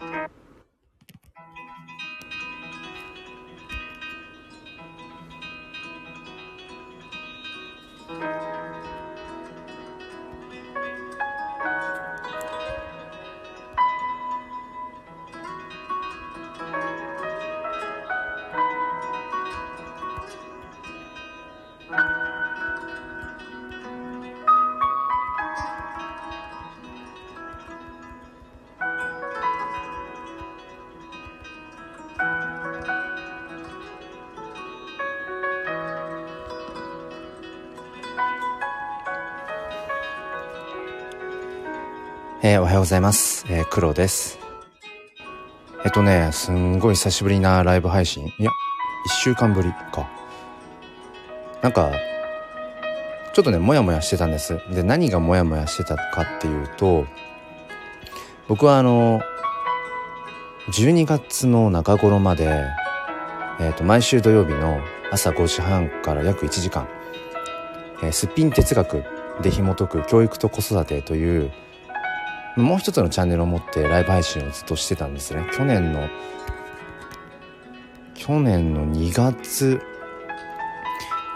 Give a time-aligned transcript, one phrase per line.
[0.00, 0.28] Bye.
[42.48, 43.44] えー、おはようございます。
[43.50, 44.38] えー、黒です。
[45.84, 48.24] えっとね、すんごい久しぶりなライブ配信。
[48.24, 48.50] いや、
[49.04, 50.08] 一週間ぶりか。
[51.60, 51.90] なんか、
[53.34, 54.58] ちょっとね、もやもやしてたんです。
[54.70, 57.04] で、何がもやもやしてたかっていうと、
[58.48, 59.20] 僕はあの、
[60.72, 62.64] 12月の中頃まで、
[63.60, 64.80] えっ、ー、と、毎週土曜日の
[65.12, 66.88] 朝5時半から約1時間、
[68.02, 69.04] えー、すっぴん哲学
[69.42, 71.52] で紐解く教育と子育てという
[72.58, 75.44] もう一つのチャンネルを持ってライブ配信をずっとしてたんですね。
[75.56, 76.08] 去年の、
[78.14, 79.80] 去年の2月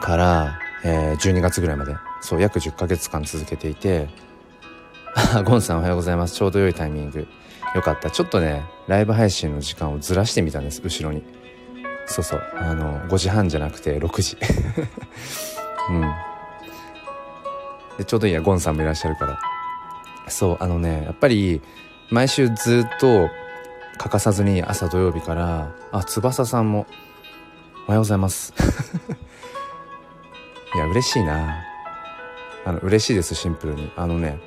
[0.01, 4.09] から、えー、12月ぐらいまで、そう、約10ヶ月間続けていて、
[5.35, 6.35] あ、ゴンさんおはようございます。
[6.35, 7.29] ちょうど良いタイミング。
[7.75, 8.11] よかった。
[8.11, 11.23] ちょっとね、ライブ配信の時間をずらしてみたんです、後ろに。
[12.07, 12.43] そうそう。
[12.57, 14.37] あの、5時半じゃなくて6時。
[15.89, 16.01] うん。
[17.99, 19.52] で、ちょうどいいや、ゴンさんもいらっしゃるから。
[20.33, 21.61] そう、あのね、やっぱり、
[22.11, 23.29] 毎週ずっと
[23.99, 26.87] 欠かさずに朝土曜日から、あ、翼さんも、
[27.87, 28.55] おはようございます。
[30.75, 31.63] いや、嬉しいな。
[32.65, 33.93] あの、嬉しいです、シンプルに。
[33.95, 34.41] あのね、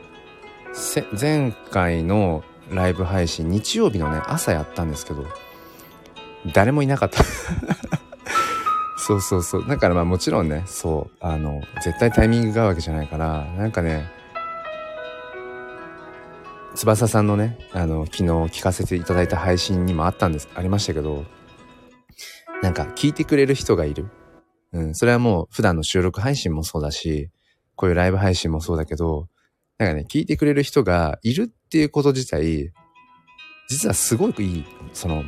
[1.19, 5.27] 前回のライブ配信、日曜日のね、朝やったんですけど、
[6.51, 7.23] 誰もいなかった
[8.97, 9.67] そうそうそう。
[9.67, 14.09] だからまあもちろんね、そう、あの、絶対タイミングが合うわけじゃないから、なんかね、
[16.75, 21.25] 翼さんのね、あの、昨日聞かせていただいた配信にもあったんです、ありましたけど、
[22.61, 24.09] なんか聞いてくれる人がいる。
[24.73, 27.29] うん、それはもう普段の収録配信もそうだし、
[27.75, 29.27] こういうライブ配信もそうだけど、
[29.77, 32.71] なんかね、聞いてくれる人がいるっていうこと自体、
[33.69, 35.23] 実はすごくいい、その、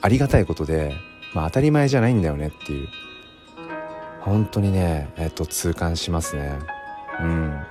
[0.00, 0.94] ありがたいことで、
[1.34, 2.88] まあ当たり前じゃないんだよねっていう。
[4.20, 6.58] 本当にね、えっと、痛感しますね。
[7.20, 7.66] うん。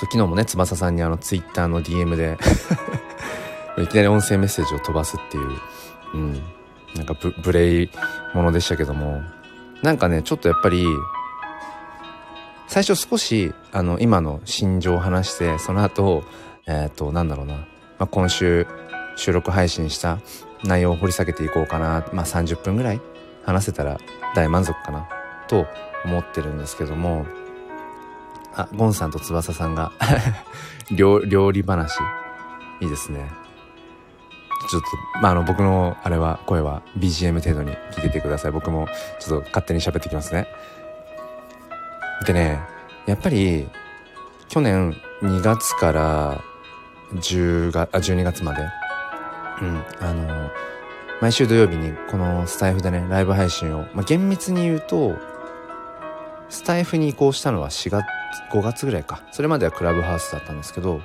[0.00, 2.38] そう昨日もね翼さんにあのツイッターの DM で
[3.76, 5.48] いきなり音声メッセージを飛ばすっていう、
[6.14, 6.42] うん、
[6.94, 7.90] なんかブブレイ
[8.32, 9.20] ものでしたけども
[9.82, 10.86] なんかねちょっとやっぱり
[12.66, 16.24] 最初少しあの今の心情を話してその後
[16.66, 17.64] えっ、ー、となんだろうな、ま
[17.98, 18.66] あ、今週
[19.16, 20.18] 収録配信した
[20.64, 23.02] 内容を掘り下げていこうかなまあ30分ぐらい
[23.44, 23.98] 話せたら
[24.34, 25.06] 大満足かな
[25.46, 25.66] と
[26.06, 27.26] 思ってるんですけども
[28.54, 29.92] あ、ゴンさんと翼さんが
[30.90, 31.98] 料、料理話。
[32.80, 33.30] いいですね。
[34.68, 38.52] ちょっと、まあ、あの、僕の、あれは、声は BGM 程度に聞いててください。
[38.52, 40.46] 僕も、ちょっと勝手に喋ってきますね。
[42.26, 42.60] でね、
[43.06, 43.68] やっぱり、
[44.48, 46.40] 去年2月から
[47.14, 48.62] 10月、あ、12月まで、
[49.62, 50.50] うん、あの、
[51.20, 55.16] 毎週土曜日にこのスタイフでね、ライブ配信を、まあ、厳密に言うと、
[56.48, 58.04] スタイフに移行したのは4月、
[58.52, 59.22] 5月ぐらいか。
[59.32, 61.00] それまではクラブハウスだったんですけど、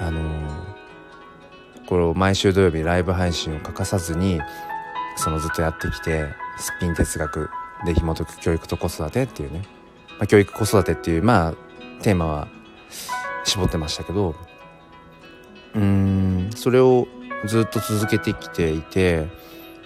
[0.00, 4.40] あのー、これを毎週土曜日ライブ配信を欠かさずに、
[5.16, 6.26] そのずっとやってきて、
[6.58, 7.50] スピン哲学
[7.84, 9.62] で紐解く教育と子育てっていうね、
[10.18, 11.54] まあ、教育子育てっていう、まあ、
[12.02, 12.48] テーマは
[13.44, 14.34] 絞ってましたけど、
[15.74, 17.06] うーん、それを
[17.46, 19.28] ずっと続けてきていて、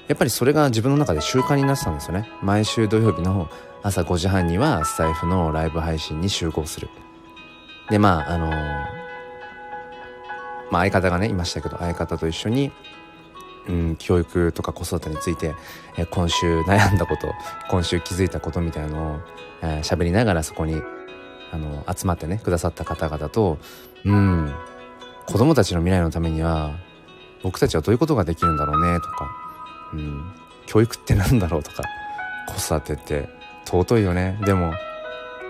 [0.09, 2.29] やっぱりそれが自分の中で習慣になってたんですよね。
[2.43, 3.49] 毎週土曜日の
[3.83, 6.89] 朝5時半にはスタイフのライブ配信に集合する。
[7.89, 8.53] で、まあ、あのー、
[10.71, 12.73] まあ相方がね、いましたけど、相方と一緒に、
[13.69, 15.55] うん、教育とか子育てについて、
[15.97, 17.33] え、今週悩んだこと、
[17.71, 19.21] 今週気づいたことみたいのを、
[19.63, 20.81] えー、喋りながらそこに、
[21.53, 23.59] あの、集まってね、くださった方々と、
[24.05, 24.53] うん、
[25.27, 26.73] 子供たちの未来のためには、
[27.43, 29.31] 僕たちはどういうことができるんだろうね、とか、
[29.95, 30.33] うん、
[30.67, 31.83] 教育って何だろうとか、
[32.47, 33.40] 子育てって
[33.71, 34.39] 尊いよね。
[34.45, 34.75] でも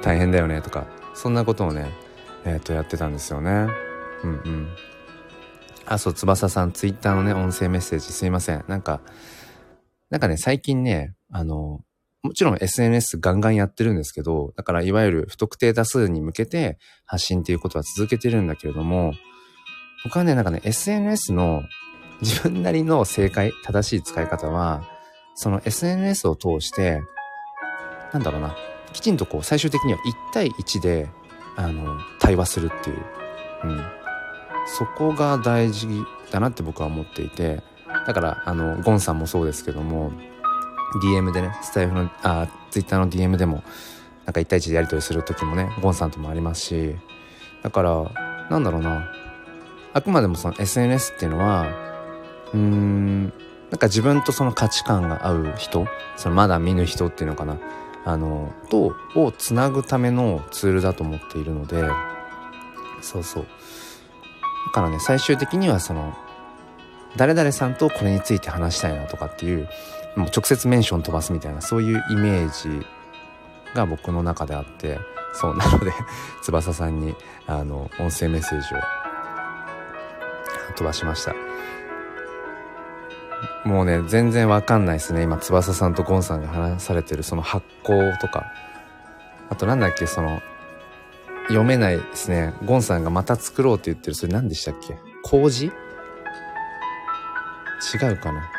[0.02, 0.87] 大変だよねとか。
[1.14, 1.90] そんなことをね
[2.44, 3.69] えっ、とやってたんですよね。
[4.22, 4.69] うんうん。
[5.87, 8.64] あそう翼さんツイッターのね音声メッセージすいません。
[8.69, 9.00] なんか
[10.11, 11.81] なんかね最近ねあの
[12.22, 19.14] もちろん SNS ガンガンやってるんですけど、だからいわゆる不特定多数に向けて発信っていうことは続けてるんだけれども、
[20.05, 21.62] 僕はね、なんかね、SNS の
[22.20, 24.82] 自分なりの正解、正しい使い方は、
[25.34, 27.00] その SNS を通して、
[28.12, 28.57] なんだろうな、
[28.93, 31.09] きちんとこう最終的には1対1で、
[31.57, 32.97] あの、対話するっていう。
[33.65, 33.83] うん。
[34.67, 35.89] そこが大事
[36.31, 37.62] だなって僕は思っていて、
[38.07, 40.12] だから、あの、ゴンさんもそうですけども、
[41.03, 43.62] DM でね、スタイフの、あ、Twitter の DM でも、
[44.27, 46.97] なんか1対1でやり取りする時もね、ゴンさんともありますし、
[47.63, 49.11] だから、なんだろうな、
[49.93, 51.67] あくまでもその SNS っていうのは、
[52.53, 53.25] うーん、
[53.71, 55.87] なんか自分とその価値観が合う人、
[56.17, 57.59] そのまだ見ぬ人っていうのかな、
[58.05, 61.88] あの、と、をつなぐためのツールだと思っているので、
[63.02, 63.47] そうそう。
[64.67, 66.14] だからね、最終的にはその、
[67.17, 69.69] 誰々さんとこれについて話したいなとかっていう、
[70.17, 72.50] もう直接メンション飛ばすみたいな、そういうイメー
[72.81, 72.87] ジ
[73.75, 74.99] が僕の中であって、
[75.32, 75.93] そう、なので
[76.43, 77.14] 翼さんに、
[77.46, 78.79] あの、音声メッセージを
[80.76, 81.35] 飛ばしました。
[83.65, 85.23] もうね、全然わかんないですね。
[85.23, 88.47] 今、翼さんとゴンさんが話されてるその発酵とか。
[89.49, 90.41] あとなんだっけ、その、
[91.49, 92.55] 読めないですね。
[92.65, 94.99] ゴンさんがまた作ろうって言ってる、それ何でしたっけ？
[95.25, 95.71] 麹違
[98.13, 98.51] うかな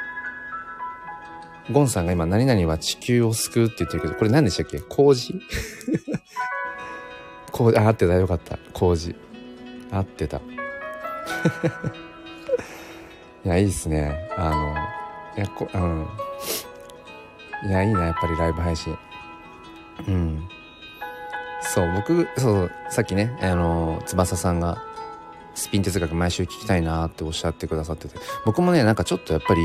[1.71, 4.79] ゴンさんが今、何々は地球を救うって言ってるけど、これ何でしたっけ？
[4.81, 5.41] 麹
[7.51, 8.13] 麹、 あ、合ってた。
[8.15, 8.57] よかった。
[8.73, 9.15] 麹。
[9.91, 10.41] 合ってた。
[13.43, 14.29] いや、いいっすね。
[14.37, 14.75] あの、
[15.37, 16.07] いや、こ、うん。
[17.67, 18.95] いや、いいな、やっぱりライブ配信。
[20.07, 20.47] うん。
[21.61, 24.83] そう、僕、そう、さっきね、あの、翼さんが、
[25.53, 29.61] スピン哲学毎週聞きたいなっておっしゃってくださってて、僕もね、なんかちょっとやっぱり、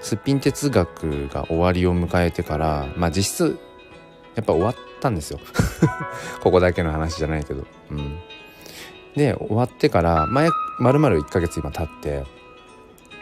[0.00, 3.58] すっぴん哲学が終わりを迎えてから、まあ実質、
[4.34, 5.38] やっぱ終わったんですよ。
[6.42, 7.64] ここだけの話じゃないけど。
[7.90, 8.18] うん。
[9.16, 10.48] で、終わってから、前、
[10.78, 12.24] 丸々1ヶ月今経って、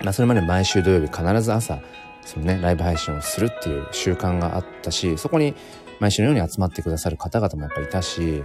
[0.02, 1.80] まあそれまで毎週土曜日必ず朝、
[2.24, 5.54] そのね、ライブ配信をするっていう習慣があったし、そこに
[6.00, 8.44] 毎週のように集まってくださる方々もやっぱいたし、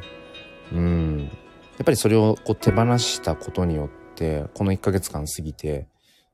[0.71, 1.29] うん。
[1.77, 5.87] やっぱりそれをこう手放したことによって、この1ヶ月間過ぎて、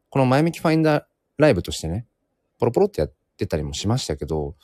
[0.10, 1.04] この前向きファインダー
[1.38, 2.06] ライブとしてね、
[2.60, 4.56] ポロポロってやってたりもしましたけど、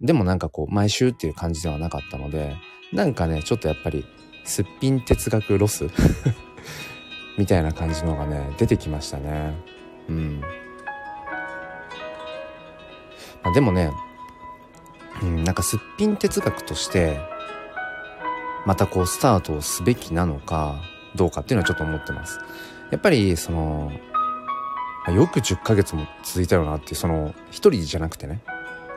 [0.00, 2.56] でもなんかこう、毎週っていう感じではなかったので、
[2.92, 4.04] なんかね、ちょっとやっぱり、
[4.48, 5.86] すっぴん哲学ロス？
[7.36, 9.54] みたいな感じのがね、出てきましたね。
[10.08, 10.40] うん。
[13.42, 13.92] まあ、でもね、
[15.22, 17.20] うん、なんかすっぴん哲学として、
[18.64, 20.80] またこうスタートをすべきなのか、
[21.14, 22.40] どうかっていうのはちょっと思ってます。
[22.90, 23.92] やっぱり、その、
[25.14, 28.40] よく10ヶ月も続いたよなって、その、一人じゃなくてね、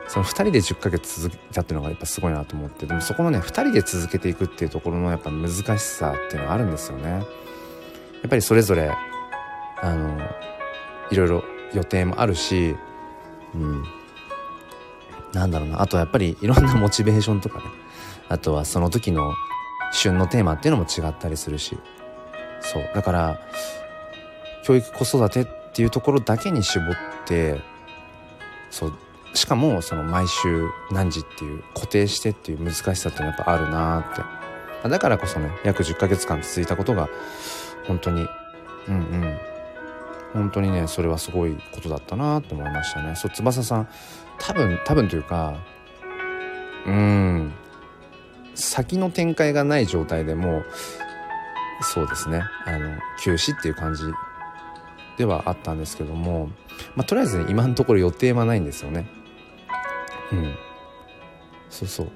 [0.08, 7.10] その2人で10ヶ月続いたっていうのがやっぱすごいなと思って、でもそこのね、2人で続けていくっていうところのやっぱ難しさっていうのがあるんですよね。
[7.10, 7.20] や
[8.26, 8.90] っぱりそれぞれ、
[9.80, 10.18] あの、
[11.10, 12.76] いろいろ予定もあるし、
[13.54, 13.84] うん。
[15.32, 15.82] なんだろうな。
[15.82, 17.64] あとはやっぱりいろんなモチベーションとかね。
[18.28, 19.34] あとはその時の
[19.92, 21.78] 旬のテーマっていうのも違ったりするし。
[22.60, 22.90] そう。
[22.94, 23.40] だから、
[24.64, 26.96] 教育子育てっていうところだけに絞っ
[27.26, 27.60] て
[28.70, 28.92] そう
[29.34, 34.88] しかもその毎週何時っていう固定してっていう難しさってやっぱあるなーって。
[34.88, 37.08] だからこそね約10ヶ月間続いたことが
[37.86, 38.26] 本当に
[38.88, 39.38] うんうん。
[40.32, 43.14] 本当にねそれはすごいことだったなって思いましたね。
[43.16, 43.88] そう翼さん
[44.38, 45.54] 多分多分というか
[46.86, 47.52] うん。
[48.54, 50.62] 先の展開がない状態でも
[51.82, 52.42] そうですね。
[52.66, 54.02] あの休止っていう感じ
[55.16, 56.48] ではあったんですけども、
[56.96, 59.06] まあ、とりあえず、ね、今のところ予定はないんですよね。
[60.32, 60.54] うん。
[61.70, 62.10] そうそう。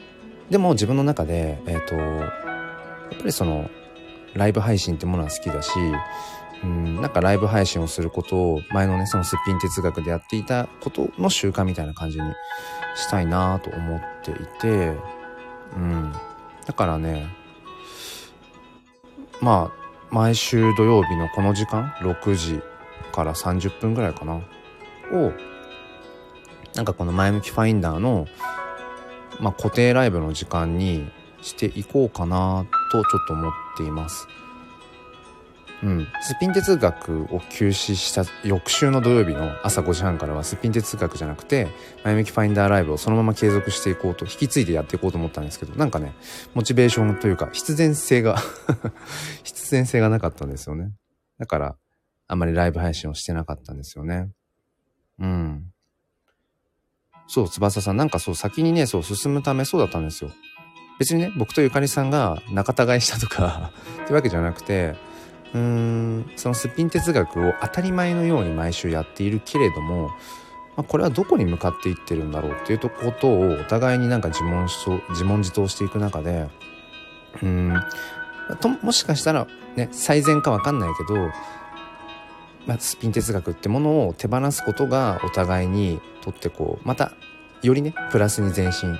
[0.50, 2.28] でも自分の中で、えっ、ー、と、やっ
[3.18, 3.70] ぱりその、
[4.35, 5.70] ライブ配信ってものは好きだし、
[6.62, 12.32] うん、なんかライブ配信をすることを前のね、そのすっぴん哲学でやっていたことの習慣みたいな感じに
[12.96, 14.94] したいなと思っていて、
[15.76, 16.12] うん。
[16.66, 17.26] だからね、
[19.40, 22.61] まあ、毎週土曜日のこの時間、6時
[23.12, 24.35] から30分ぐらいかな。
[24.35, 24.42] を、
[26.76, 28.28] なんかこの前向きファインダーの、
[29.40, 34.28] まあ、固定ライブの時間にしていこうかなとちょっと思っています。
[35.83, 36.06] うん。
[36.23, 41.68] スピン哲学を休止した翌週の土曜日の朝5時半からはスピン哲学じゃなくて、
[42.04, 46.14] 前向きファインダーライブをそのまま継続していこうと、引き継いでやっていこうと思ったんですけど、なんかね、
[46.54, 48.37] モチベーションというか、必然性が
[49.45, 50.92] 必然性がなかったんですよね。
[51.38, 51.76] だから、
[52.26, 54.30] あんまりライブ配信をしてなかったんですよね。
[55.18, 55.73] うん。
[57.26, 60.30] そう、翼さん、なんかそう、先にね、そう、進むためそうだったんですよ。
[60.99, 63.71] 別にね、僕とゆかりさんが仲違いしたとか
[64.04, 64.95] ってわけじゃなくて、
[65.54, 70.09] うーんそのすっぴん哲学を当たり前のように毎週やっているけれども、
[70.76, 74.68] まあ、これはどこに向かっていってるんだろうっていうことをお互いになんか自問
[75.11, 76.49] 自問自答していく中で
[77.42, 77.75] うん
[78.61, 81.30] ともしかしたらね最善か分かんないけど、
[82.66, 87.12] まあ、スピン哲学ってものを手放すことがお互いにとってこうまた
[87.62, 88.99] よりねプラスに前進。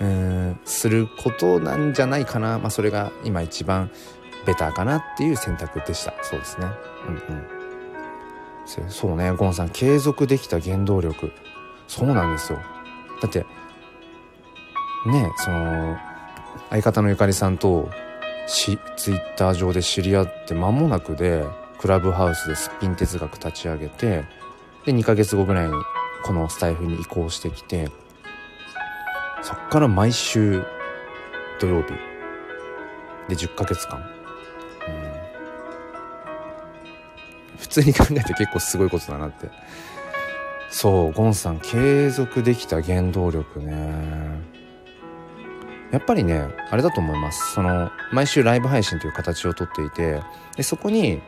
[0.00, 0.60] うん。
[0.64, 3.90] することなんじゃないかな、まあ、それが今一番
[4.46, 6.14] ベターかなっていう選択でした。
[6.22, 6.66] そうですね。
[7.08, 7.58] うんうん
[8.88, 11.32] そうねゴンさん継続できた原動力
[11.86, 12.58] そうなんですよ。
[13.22, 13.46] だって
[15.06, 15.96] ねその
[16.68, 17.88] 相方のゆかりさんと
[18.46, 21.46] しツイッター上で知り合って間もなくで
[21.80, 24.24] クラブハウスですっぴん哲学立ち上げて
[24.84, 25.72] で2ヶ月後ぐらいに
[26.24, 27.90] このスタイフに移行してきて
[29.42, 30.64] そっから毎週
[31.60, 31.92] 土曜日。
[33.28, 34.06] で10ヶ月間、うん、
[37.58, 39.50] 普通に考えて結構すごいことだなって。
[40.70, 44.40] そうゴンさん継続できた原動力ね。
[45.90, 47.54] やっぱりねあれだと思います。
[47.54, 50.22] その毎週ライブ配信という形をとっていて
[50.56, 51.20] でそこに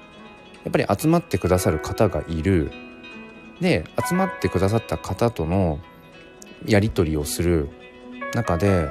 [0.65, 2.71] やっぱり集まってくださる方がいる。
[3.61, 5.81] で集まってくださった方との
[6.65, 7.69] やり取りをする
[8.35, 8.89] 中で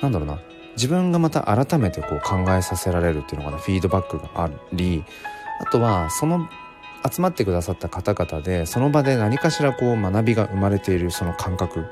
[0.00, 0.40] なんだろうな。
[0.76, 5.04] 自分がまた改めてこう考えさせられるっていうのかなフィードバックがあり
[5.60, 6.48] あとはその
[7.10, 11.86] 集まってくださった方々でその場で何かしらこう学びが生まれているその感覚。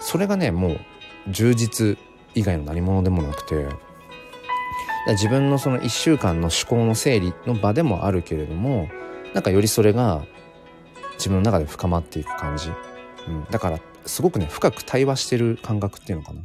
[0.00, 0.80] それがねもう
[1.28, 1.98] 充実
[2.34, 3.66] 以外の何者でもなくて
[5.08, 8.88] 自分のその1週間の思考の整理の場でもあるけれども
[9.34, 10.24] なんかよりそれが
[11.14, 12.70] 自分の中で深まっていく感じ、
[13.28, 16.42] うん、だからすごくね深く対話してる感覚っていうのかな。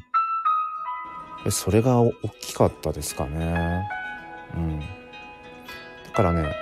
[1.52, 3.88] それが大きかったですかね。
[4.56, 4.80] うん。
[4.80, 4.86] だ
[6.14, 6.56] からね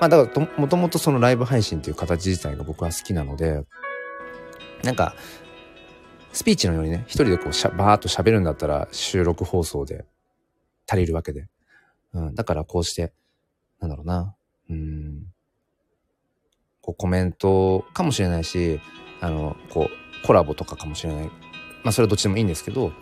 [0.00, 3.64] まあだからもともとそのライブ配信っていう形自体が僕は好きなので
[4.84, 5.14] なんか
[6.32, 10.04] スピーチのようにね、一人でこうしゃ、バーっと喋るんだったら収録放送で
[10.88, 11.48] 足りるわけで。
[12.12, 12.34] うん。
[12.34, 13.12] だからこうして、
[13.80, 14.34] なんだろうな。
[14.70, 15.22] うん。
[16.80, 18.80] こうコメントかもしれないし、
[19.20, 21.26] あの、こう、コラボとかかもしれない。
[21.84, 22.92] まあそれはどっちでもいいんですけど、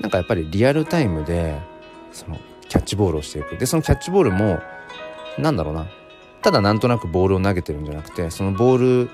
[0.00, 1.60] なんかやっぱりリアルタイムで、
[2.12, 3.56] その、キャッチボールをしていく。
[3.56, 4.60] で、そのキャッチボールも、
[5.38, 5.86] なんだろうな。
[6.42, 9.06] ただなんとなくボールを投げてるんじゃなくて、そのボー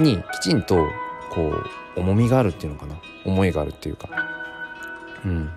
[0.00, 0.86] ルにきちんと、
[1.30, 4.08] こう、重みがあるっていうのかな思いがあるっていうか
[5.24, 5.50] うん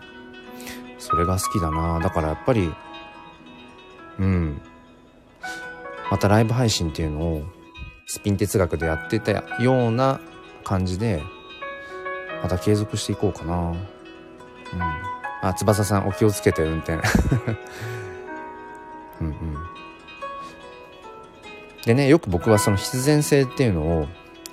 [1.00, 2.00] それが好きだな。
[2.00, 2.72] だからやっぱり
[4.20, 4.62] うん。
[6.12, 7.44] またライブ配信っていうのを
[8.08, 10.20] スピン哲学でやってたような
[10.64, 11.22] 感じで
[12.42, 13.72] また継続していこうかな。
[13.72, 13.78] うん。
[15.42, 16.94] あ翼さんお気をつけて運転。
[19.22, 19.36] うんうん。
[21.86, 24.08] でねよく僕はその必然性っていうのを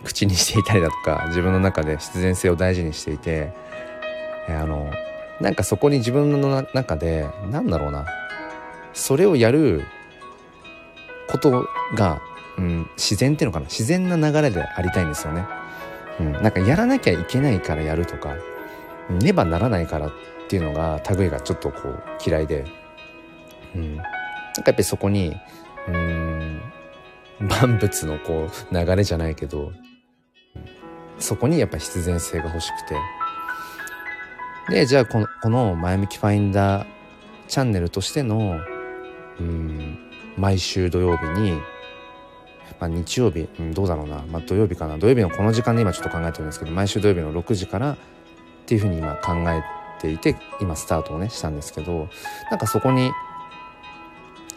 [0.04, 3.52] 口にしていたりだとか自分の中で必然性を大事にしていて、
[4.48, 4.90] あの
[5.40, 8.06] なんかそこに自分の中でなんだろうな
[8.94, 9.84] それをやる
[11.28, 12.20] ことが、
[12.56, 15.44] うん、自然っていうのかな自然な流れでありたいんですよね。
[16.18, 18.36] うん、なんかやらなきゃいけないからやるとか
[19.10, 20.12] ねばならないからっ
[20.48, 22.64] ていうのが類がちょっとこう嫌いで、
[23.74, 24.10] うん、なんか
[24.56, 25.36] やっぱりそこに
[25.88, 26.60] うん
[27.38, 29.72] 万物のこう流れじゃないけど
[31.18, 32.96] そこにやっぱ必然性が欲しくて。
[34.68, 36.86] で、じゃあこの、この前向きファインダー
[37.48, 38.60] チャンネルとしての、
[39.38, 39.98] うん、
[40.36, 41.52] 毎週土曜日に、
[42.80, 47.96] まあ日曜日、うん、どうだろうな、まあ土曜日かな、土曜日のこの時間で今ちょっと考えてるんですけど、毎週土曜日の6時からっ
[48.66, 49.62] ていうふうに今考え
[50.00, 52.08] ていて、今スタートをね、したんですけど、
[52.50, 53.12] なんかそこに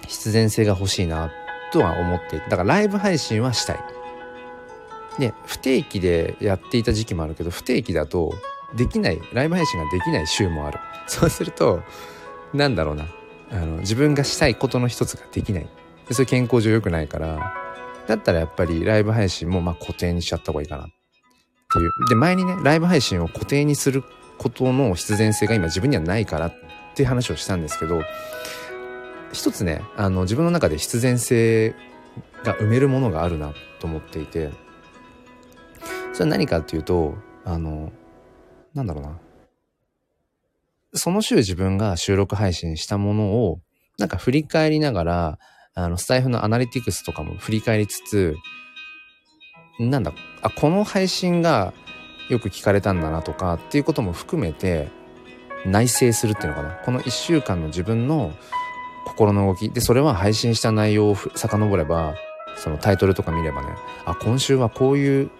[0.07, 1.31] 必然性が欲しいな、
[1.71, 3.79] とは思っていて、だからライブ配信はしたい。
[5.19, 8.33] で不定期でやっていた時期もあるけど不定期だと
[8.75, 10.79] できないライブ配信ができない週もある。
[11.07, 11.81] そうすると
[12.53, 13.05] なんだろうな。
[13.51, 15.69] あの自分がしたいことの一つができない。
[16.07, 17.53] でそれ健康上良くないから
[18.07, 20.83] だったらやっぱりライブ配信もまあ固定にしちゃった方がいいかな。
[20.83, 21.91] っていう。
[22.09, 24.03] で前にねライブ配信を固定にする
[24.37, 26.53] ことの必然性が今自分にはないからっ
[26.95, 28.01] ていう話をしたんですけど
[29.33, 31.75] 一つねあの自分の中で必然性
[32.43, 34.49] が埋めるものがあるなと思っていて
[36.19, 37.93] それは何かっていうと、あの、
[38.73, 39.19] なんだろうな。
[40.93, 43.59] その週自分が収録配信したものを、
[43.97, 45.39] なんか振り返りながら、
[45.75, 48.35] あの、スタイフのアナリティクスとかも振り返りつつ、
[49.79, 51.73] なんだ、あ、この配信が
[52.29, 54.89] よく聞かれたんだなとかっていうことも含めて、
[55.65, 56.75] 内省するっていうのかな。
[56.85, 58.33] この一週間の自分の、
[59.09, 59.69] 心の動き。
[59.69, 62.15] で、それは配信した内容を遡れば、
[62.57, 63.69] そのタイトルとか見ればね、
[64.05, 65.31] あ、今週はこういう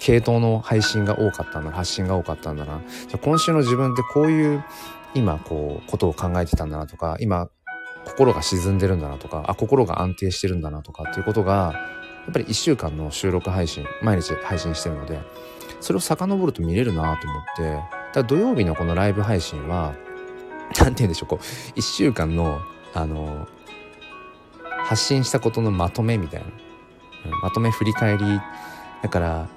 [0.00, 2.80] 系統の配信が多かったんだな、発信が多かったんだな。
[3.08, 4.64] じゃ今週の自分ってこういう
[5.14, 7.48] 今こうことを考えてたんだなとか、今
[8.04, 11.72] 心が沈んでるんだなとか、あ、心が安定してるんだなとかっていうことが、
[12.24, 15.20] やっぱり一週間の収録配信、毎日配信してるので、
[15.80, 19.94] それを遡ると見れるなと思って、だから土曜日のこのライブ配信は、
[20.78, 22.60] なんて言うんでしょう、こう、一週間の、
[22.94, 23.46] あの、
[24.84, 26.46] 発信したことのまとめみたいな。
[27.26, 28.40] うん、まとめ振り返り。
[29.02, 29.48] だから、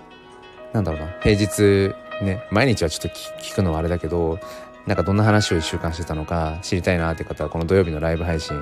[0.74, 4.40] なんだろうな、平日ね、毎日はちょっと聞くのはあれだけど、
[4.86, 8.58] なんかどんな話を一週間してたのか知りたいなって方はこの土曜日のライブ配信、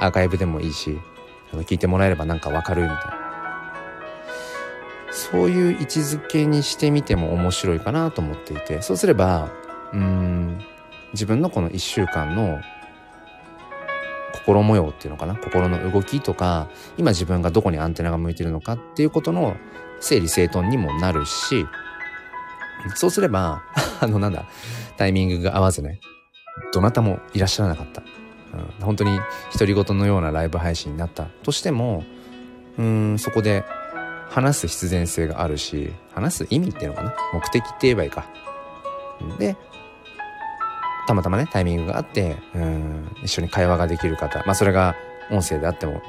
[0.00, 0.98] アーカイブでもいいし、
[1.52, 3.14] 聞いてもらえればなんかわかるみたいな。
[5.10, 9.50] そういう位置づけにしてみても面白いかなと思っていて、そうすれば、
[9.92, 10.60] うん、
[11.12, 12.60] 自分のこの一週間の
[14.32, 15.34] 心模様っていうのかな？
[15.34, 19.56] 心の動きとか今自分がどこにアンテナが向いてるのかっていうことの
[20.00, 21.66] 整理整頓にもなるし
[22.94, 23.62] そうすれば
[24.00, 24.44] あのなんだ
[24.96, 26.00] タイミングが合わずね
[26.72, 28.02] どなたもいらっしゃらなかった、
[28.54, 29.18] うん、本当に
[29.52, 32.04] 独り言のようなライブ配信になったとしても
[32.78, 33.64] うんそこで
[34.30, 37.14] 話す必然性があるし話す意味っていうのかな？
[37.32, 38.26] 目的って言えばいいか。
[39.38, 39.56] で
[41.08, 44.94] たまたまね、タイミングがあって、うん、一緒に会話ができる方、まあそれが
[45.30, 46.02] 音声であっても、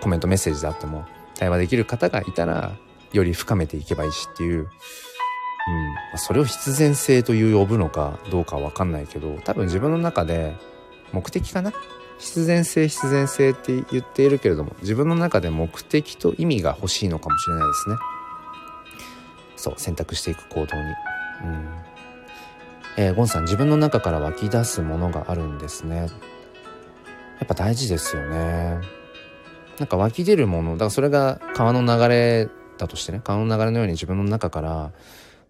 [0.00, 2.72] コメントメッセージであっても、対話できる方がいたら、
[3.12, 4.68] より深めていけばいいしっていう、うん、
[6.18, 10.54] それを必然性という呼ぶのかどうかはわかんないけど、多分自分の中で
[11.12, 11.72] 目的かな？
[12.18, 17.96] 必然性必然性って言っているけれども、自分の中で目的と意味が欲しいのかもしれないですね。
[19.56, 20.82] そう、選択していく行動に。
[20.82, 21.68] うん
[22.98, 25.96] えー、ゴンさん自分の中から湧き出すものがあるんですね。
[25.96, 26.06] や
[27.44, 28.80] っぱ大事ですよね。
[29.78, 32.48] なんか湧き出るもの、だからそれが川の流れ
[32.78, 34.92] だとしてね、川の流れのように自分の中から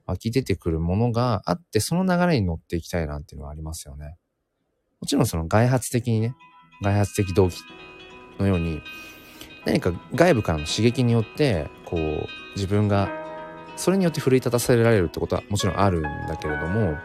[0.07, 4.17] 湧き出てくるものがあって、その流れに乗っていきたいなっていうのはありますよね。
[5.01, 6.35] もちろんその外発的にね、
[6.83, 7.57] 外発的動機
[8.39, 8.81] のように、
[9.65, 13.09] 何か外部からの刺激によって、こう、自分が、
[13.77, 16.97] それによって奮い立たせられるってことはもちろんあるんだけれども、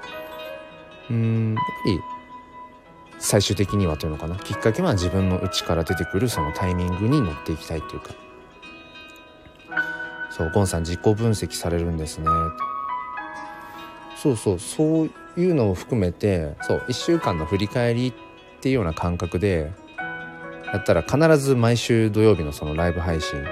[1.09, 1.99] うんやっぱり
[3.19, 8.13] 最終的にはというのかなきっかけは自分の内から出てくるそのタイミングに乗っていきたいというか
[10.41, 12.25] そうゴンさん自己分析されるんですね。
[14.17, 18.13] そうそうそういうのを含めてそう1週間の振り返りっ
[18.59, 19.71] ていうような感覚で
[20.73, 23.43] やったら必ず毎週土曜日のそのライブ配信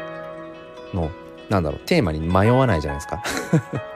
[0.93, 1.11] の
[1.49, 3.23] なんだろうテーマに迷わないじゃないですか。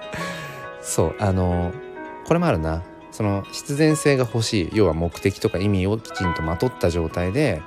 [0.81, 1.71] そうあの
[2.27, 2.83] これもあるな。
[3.11, 7.61] その必然性が欲しい要は目的とか意味をきちんとまとった状態で、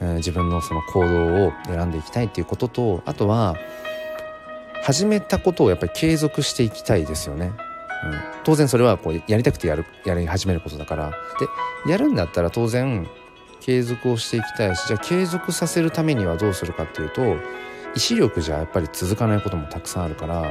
[0.00, 3.54] うん、自分のその行動を選んでいきたいっていうこととあとは
[4.84, 7.54] 始めたことをやっぱり継続していきたいですよね。
[8.04, 11.14] うん、当然それはこうやりたくてやるやり始めることだから。
[11.86, 13.08] でやるんだったら当然
[13.60, 17.36] 継続をしていきたいしじゃあ継続させるためにはどうするかっていうと
[17.94, 20.42] 意志力じゃやっぱり続かないこともたくさんあるから。
[20.42, 20.50] な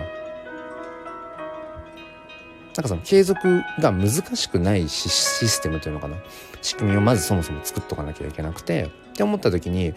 [2.81, 6.17] んかその継続が難しくないシステムというのかな。
[6.63, 8.89] 仕組みをまずそもそも作っとかなきゃいけなくて。
[9.13, 9.93] って思った時に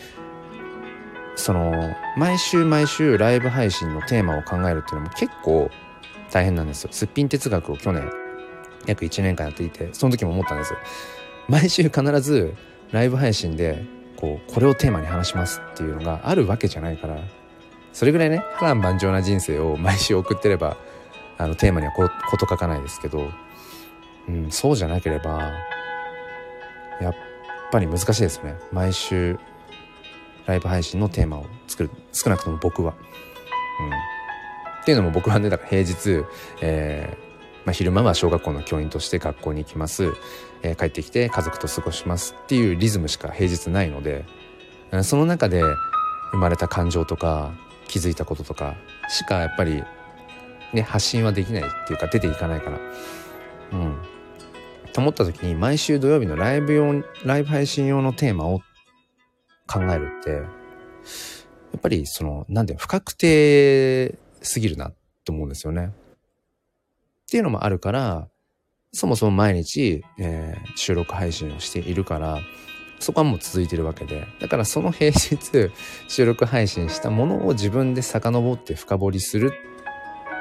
[1.37, 5.71] その毎週毎週ライブ配信のテーマを考えるっていうのも結構
[6.33, 6.89] 大変なんですよ。
[6.93, 8.11] すっぴん哲学を去年
[8.87, 10.75] 約1年間やっていてその時も思ったんです。
[11.49, 12.55] 毎週必ず
[12.91, 13.85] ライブ配信で
[14.17, 17.19] こうこれをテーマに話しますっていうのがあるわけじゃないから
[17.93, 20.77] それぐらいね波乱万丈な人生を毎週送ってれば
[21.39, 23.31] あのテーマにはここと書かないですけど、
[24.29, 25.53] うん、そうじゃなければ
[27.01, 27.15] やっ
[27.71, 29.39] ぱり難しいですよね毎週
[30.47, 32.95] ライブ配信のテーマを作る少なくとも僕は。
[33.81, 36.25] うん、っていうのも僕はねだから平日、
[36.63, 40.15] えーまあ、昼間は小学校の教員として学校に行きます、
[40.63, 44.25] えー、帰ってきて家族と過ごしますっていうリズムしか平日ないので
[45.03, 45.63] その中で
[46.31, 47.53] 生まれた感情とか
[47.89, 48.77] 気づいたこととか
[49.09, 49.83] しかやっぱり
[50.73, 52.79] ね、発信はできないっていうか出ていかないから。
[53.73, 53.97] うん。
[54.93, 58.63] と思った時に毎週土曜日のライブ用、ライブ配信用のテーマを
[59.67, 60.39] 考えるって、や
[61.77, 65.87] っぱりその、なんで不確定すぎるなって思うんですよね。
[65.87, 65.91] っ
[67.31, 68.29] ていうのもあるから、
[68.93, 72.39] そもそも毎日、えー、収録配信をしているから、
[72.99, 74.27] そこはもう続いてるわけで。
[74.41, 75.71] だからその平日
[76.09, 79.53] 収録配信したものを自分で遡って深掘りする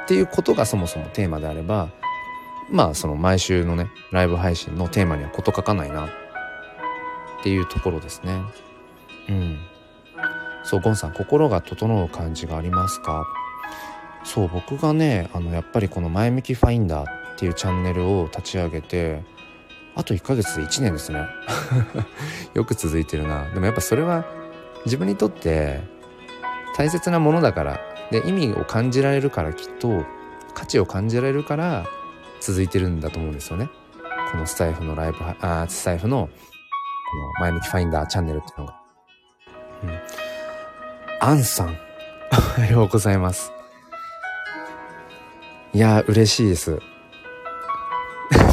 [0.06, 1.90] っていうことがそもそもテーマであれば
[2.70, 6.10] まあその毎週のねライブ配信のテーマには事書かないなっ
[7.44, 8.40] ていうところですね
[9.30, 9.60] うん。
[10.64, 13.26] そうゴンさん心が整う感じがありますか？
[14.24, 19.24] そう僕がねあのやっぱりこの前向きファインダーっていうチャンネルを立ち上げて
[19.96, 21.20] あと1ヶ月で1年ですね。
[22.56, 23.50] よく続いてるな。
[23.54, 24.26] でもやっぱそれは
[24.86, 25.82] 自分にとって
[26.76, 27.80] 大切なものだから。
[28.12, 30.06] で意味を感じられるからきっと
[30.54, 31.86] 価値を感じられるから
[32.40, 33.68] 続いてるんだと思うんですよね。
[34.32, 38.85] このスタイフのライブあスタイフのこの前向きファインダーチャンネルっていうのが。
[39.84, 40.00] うん。
[41.20, 41.78] アンさん。
[42.32, 43.52] おはようございます。
[45.74, 46.80] いや嬉しいです。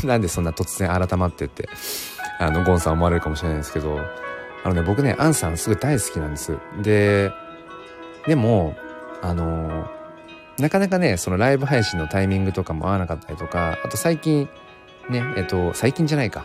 [0.04, 1.68] なんでそんな突然改まってって、
[2.38, 4.00] あの、ゴンさん思われるかもしれないですけど、
[4.64, 6.56] あのね、僕ね、アンさんすごい大好きなんです。
[6.82, 7.32] で、
[8.26, 8.76] でも、
[9.20, 9.88] あの、
[10.58, 14.48] なかなかね、そのライブ配信のタイミングとかも合わなかったりとか、あと最近、
[15.08, 16.44] ね、えっと、最近じゃないか。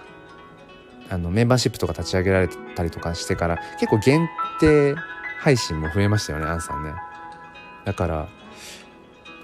[1.09, 4.27] あの、メンバーシップとか立ち上げられたりとかしてから、結構限
[4.59, 4.95] 定
[5.39, 6.93] 配信も増えましたよね、アンさんね。
[7.85, 8.27] だから、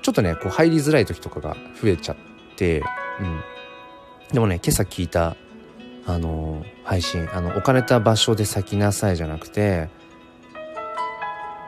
[0.02, 2.16] ちょっとね、こう入りづらい時とかが増えちゃっ
[2.58, 2.84] て、
[3.20, 3.42] うん。
[4.34, 5.38] でもね、今朝聞いた、
[6.06, 9.88] あの配信、あの、置かれた場所で咲きなさいじゃなくて、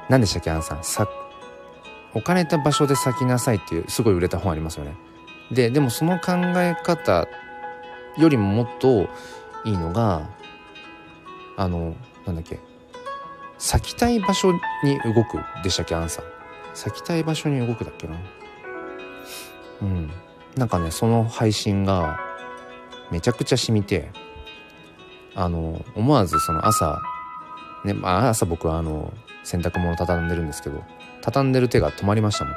[0.09, 0.83] 何でしたっけ、アンさん？
[0.83, 1.07] さ、
[2.13, 4.95] 置かれた場所で咲きなさいっていう、すごい売れた本ありますよね。
[5.51, 7.27] で、でもその考え方
[8.17, 9.07] よりももっと
[9.65, 10.29] いいのが、
[11.57, 12.59] あの、なんだっけ、
[13.57, 14.59] 咲きたい場所に
[15.03, 16.25] 動くでしたっけ、アンさん。
[16.73, 18.15] 咲きたい場所に動くだっけな。
[19.81, 20.11] うん。
[20.55, 22.19] なんかね、その配信が
[23.11, 24.11] めちゃくちゃ染みて、
[25.33, 27.01] あの、思わずその朝、
[27.83, 30.83] ね、まあ朝僕はあの、洗濯物畳んでるんですけど、
[31.21, 32.55] 畳んでる手が止まりましたもん。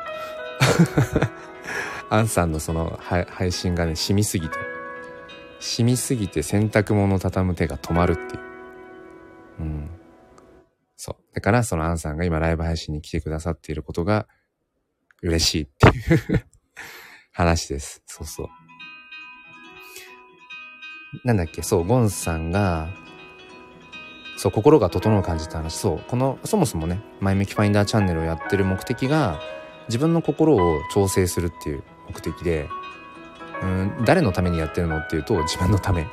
[2.10, 4.56] アンさんのその配信がね、染みすぎて、
[5.60, 8.40] 染みすぎて洗濯物畳む手が止まるっていう。
[9.60, 9.90] うん。
[10.96, 11.34] そう。
[11.34, 14.26] だからそのアンさんが今ライブ配信に来てくださっていることが
[15.22, 16.44] 嬉しいっていう
[17.32, 18.02] 話です。
[18.06, 18.48] そうそう。
[21.24, 22.88] なんだっけ、そう、ゴンさんが、
[24.36, 25.74] そう、心が整う感じって話。
[25.74, 29.40] そう、この、そもそもね、前向きファインダーチャンネルをやってる目的が、
[29.88, 32.68] 自分の心を調整するっていう目的で、
[33.62, 36.06] うん、誰のためにやってるのっていうと、自分のため。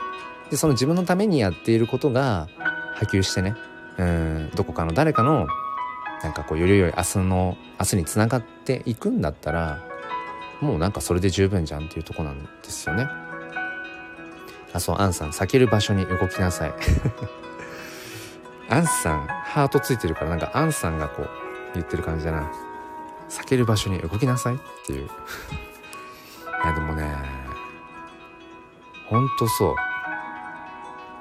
[0.49, 2.47] で、その自分のためにやっていることが、
[2.95, 3.55] 波及してね、
[3.97, 5.47] うん、どこかの誰かの、
[6.23, 9.83] なんかこう、より良い明日の、明日につながっていくんだったら、
[10.61, 13.07] もうなんかそれで十分じゃんっていうとこなんですよね。
[14.73, 16.73] あ、そう、アンさん、避ける場所に動きなさい。
[18.69, 21.29] アンさん、ハートついてるから、なんかアンさんがこう、
[21.73, 22.51] 言ってる感じだな。
[23.29, 25.05] 避ける場所に動きなさいっていう。
[25.05, 27.15] いや、でもね、
[29.07, 29.75] ほんとそう。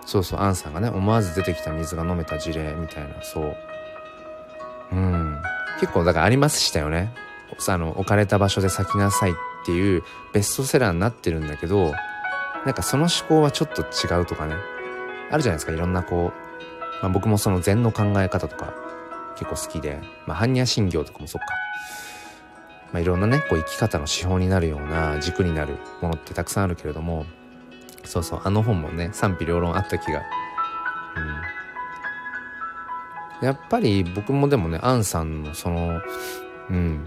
[0.07, 3.57] そうそう、アンさんがね、思わず出てきた水が飲めた事例みたいな、そう。
[4.93, 5.43] うん。
[5.81, 7.13] 結構、だからありましたよね。
[7.69, 11.93] あの、置かれた場所で咲きなさいっていうベストセラーになってるんだけど、
[12.65, 14.55] なんかその思考はちょっと違うとかね。
[15.31, 18.73] あるじゃないですか、いろんなこう、まあ僕もその禅の考え方とか
[19.37, 21.47] 結構好きで、まあ般若心経とかもそっか。
[22.93, 27.27] まあいろんなね、こう生き方の指標になるような軸になるものってたくさんあるけれども、
[28.05, 30.23] そうそう、あの本もね、賛否両論あった気が。
[33.41, 33.47] うん。
[33.47, 36.01] やっぱり僕もでもね、アンさんのその、
[36.71, 37.07] うん、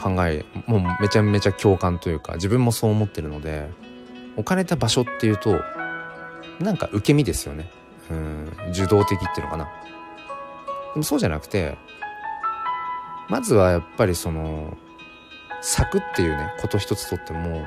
[0.00, 3.70] 考え、もうめちゃめちゃ共感というか、自分もそう思ってるので、
[4.36, 5.60] 置かれた場所っていうと
[6.60, 7.70] なんか受け身ですよね
[8.10, 9.64] うん受動的っていうのかな
[10.94, 11.76] でもそうじゃなくて
[13.28, 14.76] まずはやっぱりその
[15.62, 17.64] 咲くっていうねこと一つとっても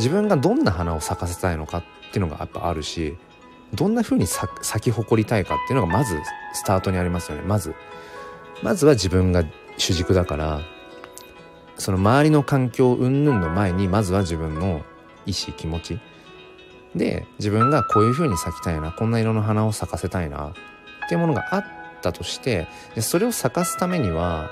[0.00, 3.18] 自分がどんな花を咲かせたいのかっていうのがやっぱあるし
[3.74, 6.18] どんな風に咲き誇りたいかっていうのがまず
[6.54, 7.44] スタートにありますよね。
[7.46, 7.74] まず
[8.62, 9.44] まずは自分が
[9.76, 10.62] 主軸だから
[11.76, 14.82] その周りの環境云々の前にまずは自分の
[15.26, 16.00] 意思気持ち。
[16.96, 20.52] で自分がこういう風に咲きたいなこんな色の花を咲かせたいなっ
[21.08, 21.64] ていうものがあっ
[22.02, 24.50] たとしてでそれを咲かすためには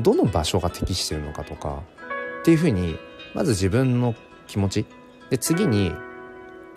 [0.00, 1.82] どの場所が適してるのかとか
[2.40, 2.96] っていう風に
[3.34, 4.14] まず自分の
[4.46, 4.86] 気持ち。
[5.30, 5.92] で次に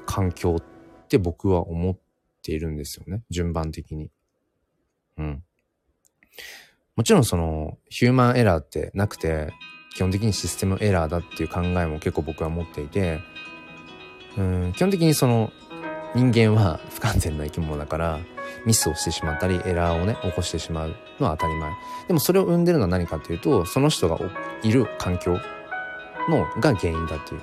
[0.06, 1.98] 環境って僕は思っ
[2.41, 3.22] ているんですよね。
[3.30, 4.10] 順番的に。
[5.17, 5.43] うん。
[6.96, 9.54] もちろんそのヒューマンエラーってなくて
[9.96, 13.20] 基本的にシステムエラーだっていう考えも結構僕は持っていて、
[14.36, 15.52] うん、基本的にその
[16.15, 18.20] 人間は不完全な生き物だから
[18.65, 21.72] ミスをしてしまったりエラーをね起こしてしまうのは当たり前。
[22.08, 24.20] でもそれを生んでるのは何かっていうとその人が
[24.63, 25.38] いる環境
[26.29, 27.41] のが原因だっていう。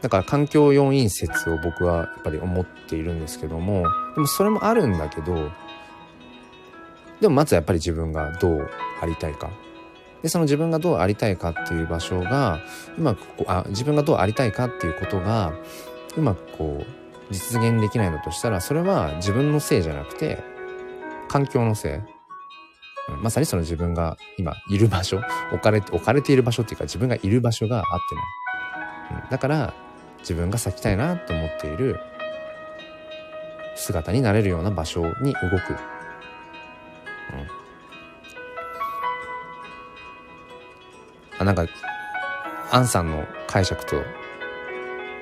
[0.00, 3.84] だから環境要因説を僕はやっぱり思っているんですけども。
[4.14, 5.50] でもそれもあるんだけど
[7.20, 9.50] でもまずやっぱり自分がどうありたいか。
[10.22, 12.60] でその自分がどうありたいかっていう場所が
[12.96, 15.52] うまくこうあ自分がどうありたいかっていうことが
[16.16, 20.38] うまくこう実現できないのとしたらそれは自分のせいじゃなくて
[21.28, 22.11] 環境のせい、
[23.20, 25.20] まさにその自分が今いる場所
[25.52, 28.20] 置かれて置かれている場所っていうか自分がいる場所が合ってな
[29.18, 29.74] い、うん、だから
[30.20, 31.98] 自分が咲きたいなと思っている
[33.74, 35.78] 姿になれるような場所に動く、うん、
[41.40, 41.66] あなんか
[42.70, 44.02] アンさんの解釈と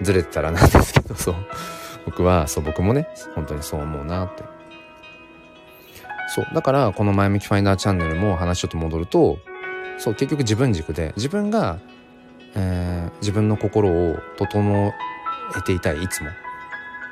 [0.03, 1.35] ずれてたらなんですけどそう。
[2.05, 4.60] 僕はそう僕もね本当にそう思うなって。
[6.35, 6.47] そう。
[6.55, 9.39] だからこの前向きファインダーチャンネルも話ちょっと戻ると
[9.99, 11.79] そう結局自分軸で自分が、
[12.55, 14.93] えー、自分の心を整
[15.57, 16.31] えていたいいつも、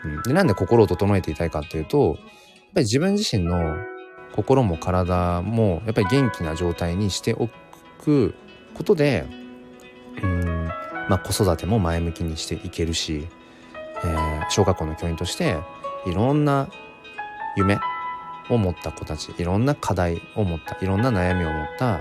[0.05, 2.21] うん、でなんで心を整えていたいかっていうとやっぱ
[2.77, 3.77] り自分自身の
[4.35, 7.49] 心も体もやっぱり元気な状態にしてお
[8.03, 8.35] く
[8.75, 9.27] ことで
[10.23, 10.69] うん
[11.09, 13.27] まあ子育ても前向きにしていけるし
[14.05, 15.57] えー、小学校の教員として
[16.07, 16.69] いろんな
[17.57, 17.79] 夢
[18.51, 22.01] を持った子たちいろんな課題を持ったいろんな悩みを持った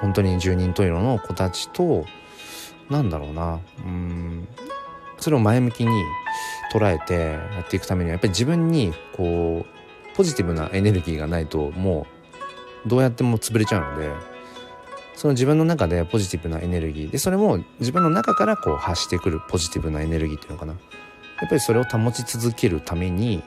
[0.00, 2.04] 本当に十人十色の子たちと
[2.90, 4.48] なんだろうなうん
[5.18, 5.92] それを前向きに
[6.72, 12.06] 捉えてやっていくためにはやっぱり自分にこうポジティブなエネルギーがないとも
[12.84, 14.10] うどうやっても潰れちゃうので
[15.14, 20.72] その自分の中でポジティブなエネルギーでそれも自分の中からこう発してくるポジティブなエネルギーっていうのかな。
[20.72, 23.42] やっぱりそれを保ち続けるために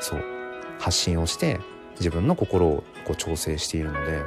[0.00, 0.35] そう。
[0.78, 1.60] 発信をして
[1.98, 4.18] 自分の心をこう調整しているので、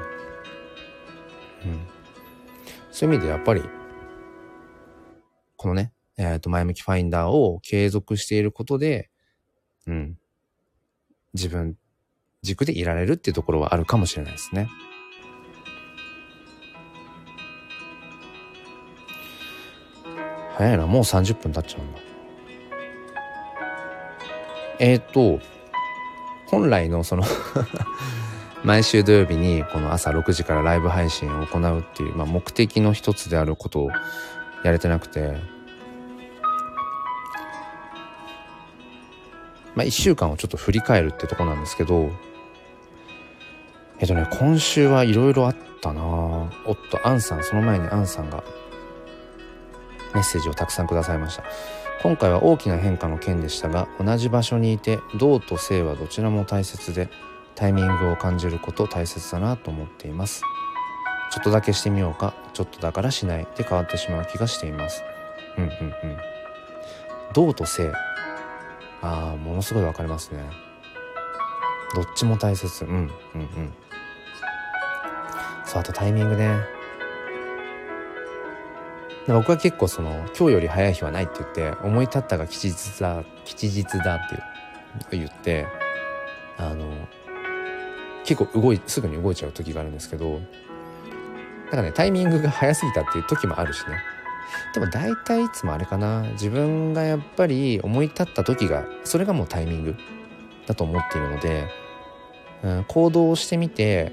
[1.65, 1.87] うん、
[2.91, 3.63] そういう意味でやっぱり
[5.55, 9.09] このね、えっ、ー、と前向きファインダーを継続していることで、
[9.87, 10.17] うん、
[11.33, 11.75] 自分
[12.41, 14.69] 軸でいられるっていうところはあるかもしれないですね。
[20.55, 21.99] 早いな、もう30分経っちゃうんだ。
[24.79, 25.39] えっ、ー、と、
[26.49, 27.23] 本来のその
[28.63, 33.91] 毎週土曜日にこの朝6時からライブ配信を行うっていう、まあ、目的の一つであることを
[34.63, 35.37] やれてなくて、
[39.75, 42.11] まあ、1週間をちょっと振り返るってとこなんですけど、
[43.99, 46.01] えっとね、今週はいろいろあったな。
[46.01, 48.43] おっと、アンさん、その前にアンさんが
[50.13, 51.43] メッセージをたくさんくださいました。
[52.01, 57.09] 今回は大きな変化の件でしたが同じ場所にいて動と静はどちらも大切で
[57.55, 60.43] タイミングを感じること大切だなと思っています。
[61.31, 65.03] ちょっとだけしてみようかちょっとだからしないで変わってしまう気がしています。
[65.57, 66.17] うんうんうん。
[67.33, 67.91] 動と静
[69.01, 70.43] ああものすごいわかりますね。
[71.95, 72.85] どっちも大切。
[72.85, 73.73] うんうんうん。
[75.65, 76.78] そうあとタイミングね。
[79.33, 84.29] 僕は結構その今日より早い日はないって言って思い立ったが吉日だ吉日だっ
[85.09, 85.67] て言って
[86.57, 86.85] あの
[88.25, 93.99] 結構動いすぐに動いちゃう時があるんですけどなんかねタイミングが早すぎたっていう時もあるしね。
[94.73, 96.23] でも大体いつもあれかな。
[96.31, 99.95] 自分がやっぱり思い立った時がそれがもうタイミング
[100.65, 101.67] だと思っているので、
[102.63, 104.11] うん、行動をしてみて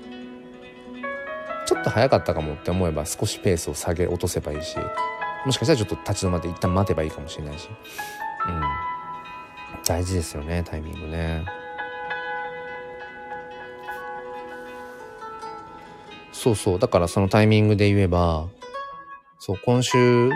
[1.66, 4.76] ちょっと早かったかもって思えば少しペースを下げ落とせばいいし
[5.44, 7.68] もしかしたらちょっと立ち止まって一旦待てばいいかもしれないし。
[7.68, 8.62] うん。
[9.84, 11.44] 大事ですよねタイミングね。
[16.32, 16.78] そうそう。
[16.78, 18.48] だからそのタイミングで言えば
[19.38, 20.30] そう今週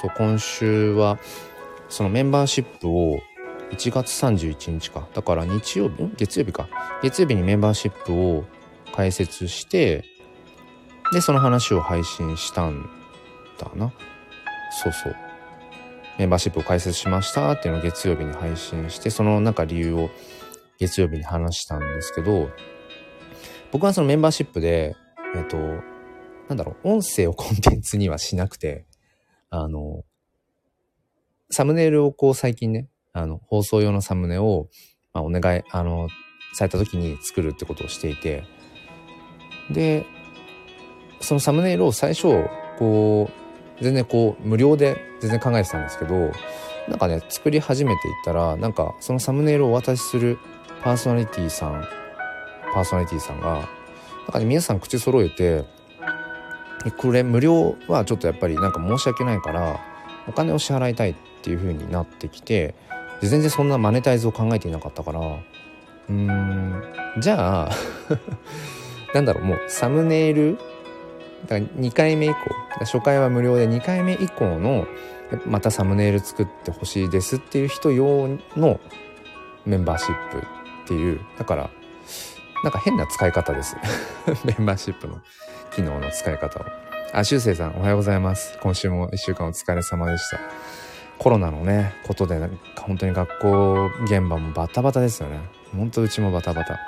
[0.00, 1.18] そう今週は
[1.88, 3.20] そのメンバーシップを
[3.70, 5.06] 1月31日か。
[5.14, 6.68] だから日曜日月曜日か。
[7.02, 8.44] 月曜日にメンバーシップを
[8.92, 10.04] 開設して
[11.12, 12.88] で、その話を配信したん
[13.58, 13.92] だな。
[14.82, 15.16] そうそう。
[16.18, 20.10] メンバーシップを開設しましたっていうのを月曜日に配信して、そのなんか理由を
[20.78, 22.50] 月曜日に話したんですけど、
[23.72, 24.96] 僕はそのメンバーシップで、
[25.34, 25.56] えっと、
[26.48, 28.86] なんだろう、音声をコンテンツにはしなくて、
[29.50, 30.04] あの、
[31.50, 34.68] サムネイルをこう最近ね、あの、放送用のサムネを、
[35.12, 36.08] まあ、お願い、あの、
[36.52, 38.44] された時に作るってことをしていて、
[39.70, 40.06] で、
[41.20, 42.28] そのサムネイルを最初、
[42.78, 43.30] こ
[43.80, 46.32] う、全然こう、無料で全然考えてたんですけど、
[46.88, 50.38] なんかね、作り始めていったら、なんかそのサムネイルをお渡しする
[50.82, 51.86] パーソナリティさん、
[52.72, 53.66] パーソナリティさんが、なん
[54.32, 55.64] かね、皆さん口揃えて、
[56.96, 59.80] これ無料はちょっとやっぱりなんか申し訳ないから、
[60.26, 62.74] お金を支払いたいっていう風になってきて、
[63.22, 66.82] 全然そんなマネタイズを考えていなかったからうーん
[67.18, 67.70] じゃあ
[69.14, 70.58] なんだろうもうサムネイル
[71.42, 72.36] だから2回目以降
[72.80, 74.86] 初回は無料で2回目以降の
[75.46, 78.80] またサムネイル作ってほしいですっていう人用の
[79.64, 80.42] メンバーシップっ
[80.86, 81.70] ていうだから
[82.62, 83.76] なんか変な使い方です。
[84.44, 85.20] メンバーシップの
[85.74, 86.64] 機能の使い方を
[87.12, 88.58] あしゅうせいさんおはようございます。
[88.60, 90.38] 今週も1週間お疲れ様でした。
[91.18, 95.40] コロナのねことでなんか本当に学校現場もバタバタですよね。
[95.74, 96.78] 本当うちもバタバタ。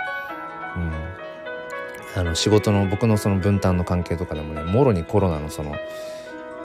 [0.76, 1.31] うん。
[2.14, 5.74] あの仕事の僕のその分担の関係とかでもねもろにコロナのその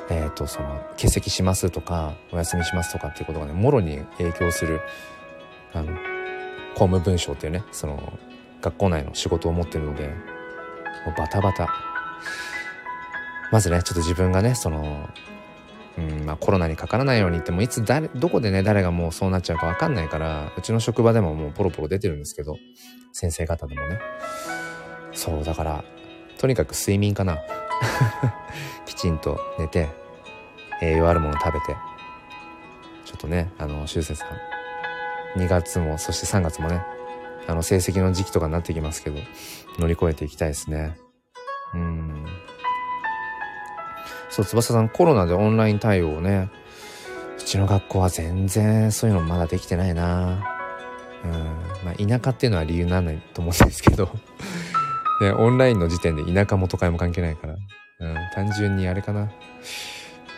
[0.10, 4.82] えっ、ー、とその欠席しますとかお休みしますとかっていうことがねもろに影響する
[5.74, 5.94] あの
[6.74, 8.14] 公務文書っていうねその
[8.62, 10.14] 学校内の仕事を持ってるのでも
[11.16, 11.70] うバタバタ。
[13.50, 15.10] まずねちょっと自分がねその
[15.98, 22.58] うんまあ、コロナにかからないようにってもいつ誰どこでね誰がもうそうなっちゃうか分かんないからうちの職場でももうポロポロ出てるんですけど
[23.14, 24.00] 先生方でもね。
[25.18, 25.84] そうだから
[26.38, 27.40] とにかく睡眠かな。
[28.86, 29.90] きちんと寝て
[30.82, 31.76] 栄養あるもの食べて
[33.04, 34.26] ちょっとねあの修正さ
[35.36, 36.82] ん2月もそして3月もね
[37.48, 39.20] あの成績の時期とかになってきますけど
[39.80, 40.98] 乗り越えていきたいですね。
[41.74, 42.26] うん。
[44.30, 46.50] そう翼さんコロナでオンライン対応をね
[47.40, 50.44] うちの学校は全然そういうのまだできてないな。
[51.24, 51.32] うん。
[51.84, 54.10] まあ田舎っていうのは理由なんないと思うんですけど。
[55.22, 57.56] ね、オンラインの時点で田舎も都会も関係ないから、
[58.00, 59.22] うん、単純にあれかな。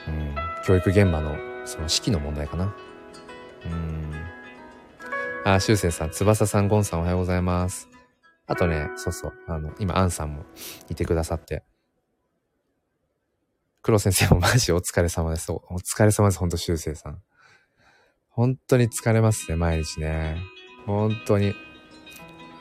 [0.08, 2.74] うん、教育現場のその指揮の問題かな。
[3.65, 4.13] うん。
[5.44, 7.89] あ、しゅうせいさん、翼さん、ゴンさんおはようございます。
[8.48, 10.46] あとね、そうそう、あの、今、アンさんも
[10.89, 11.63] いてくださって。
[13.82, 15.52] 黒先生もマジお疲れ様です。
[15.52, 17.22] お疲れ様です、ほんと、しゅうせいさん。
[18.30, 20.38] 本当に疲れますね、毎日ね。
[20.86, 21.54] 本当に。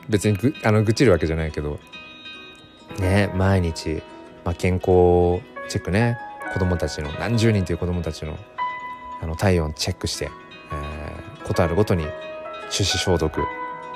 [0.09, 1.79] 別にぐ、あの、愚痴るわけじゃないけど、
[2.97, 4.01] ね、毎日、
[4.43, 6.17] まあ、健康チェックね、
[6.53, 8.37] 子供たちの、何十人という子供たちの、
[9.21, 10.31] あの、体温チェックして、
[10.71, 12.09] えー、ことあるごとに手
[12.83, 13.41] 指消毒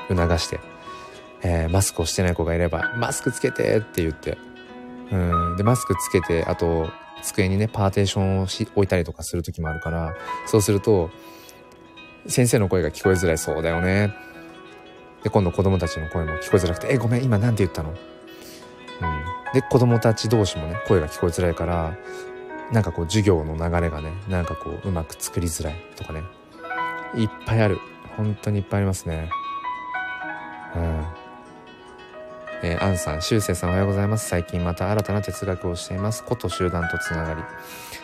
[0.08, 0.60] 促して、
[1.42, 4.38] えー、マスクをしてない子がいれば、マスクつけてって言って、
[5.12, 6.90] うん、で、マスクつけて、あと、
[7.22, 11.10] 机にね、パーテーションをし置いたりとかする時もあるから、そうすると、
[12.28, 13.38] 先生の声が聞こえづらい。
[13.38, 14.14] そうだよね。
[15.24, 17.94] で、今度子供たちの声も聞こえづらくて、え、ごめん、今なんて言ったの？
[19.02, 21.98] うん、で子供たち同士もね声が聞こえづらいから
[22.72, 26.24] なんかこう授業の流れがねなんかこううまく作りづらいとかね
[27.16, 27.80] いっぱいある
[28.18, 29.30] 本当にいっぱいありますね
[30.76, 31.24] うん
[32.66, 34.30] えー、アンさん、しゅうせいさんおはようございます。
[34.30, 36.24] 最近また新たな哲学をしています。
[36.24, 37.44] こと集団とつながり。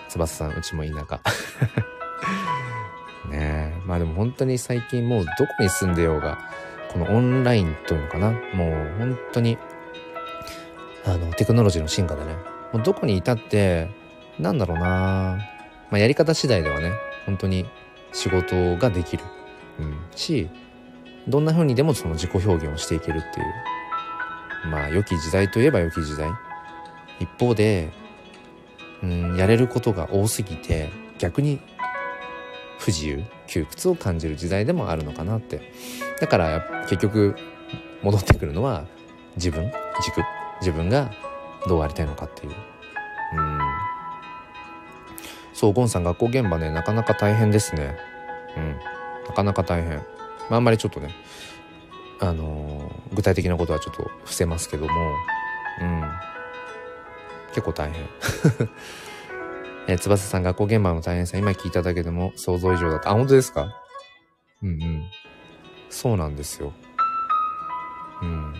[0.10, 1.22] 翼さん、うちも田舎。
[3.32, 3.82] ねえ。
[3.86, 6.40] まあでも本当に最近もうどこに住んでようが、
[6.92, 8.32] このオンラインというのかな。
[8.54, 9.58] もう本当に
[11.06, 12.36] あの、テクノロジーの進化でね、
[12.74, 13.90] もうどこにいたって、
[14.38, 15.40] なんだろうな
[15.90, 16.92] まあ、やり方次第ではね、
[17.26, 17.66] 本当に
[18.12, 19.24] 仕事ができる。
[19.80, 19.98] うん。
[20.16, 20.50] し、
[21.28, 24.70] どんな風にでもその自己表現をしていけるっていう。
[24.72, 26.30] まあ、良き時代といえば良き時代。
[27.20, 27.90] 一方で、
[29.04, 31.60] うん、やれることが多すぎて、逆に
[32.80, 35.74] 不自由、窮屈を感じる時代でもあるのかなって。
[36.20, 37.36] だから結局
[38.02, 38.86] 戻ってくるのは
[39.36, 39.72] 自分、
[40.04, 40.39] 軸。
[40.60, 41.12] 自分が
[41.68, 42.54] どうありたいのかっていう。
[43.36, 43.60] うん。
[45.54, 47.98] そうゴンさん学校現場ねなかなか大変ですね。
[48.56, 48.80] うん。
[49.28, 50.04] なかなか大変、ま
[50.52, 51.14] あ、あんまりちょっとね
[52.22, 54.92] あのー、具体的なことはちょっと伏せますけども。
[55.82, 56.04] うん。
[57.50, 58.04] 結構大変。
[59.88, 63.10] えー、翼さん学校現場の大変さ今聞いただけでも想像以上だった。
[63.12, 63.74] あ本当ですか？
[64.62, 65.10] うんうん。
[65.90, 66.74] そうなんですよ。
[68.22, 68.54] うん。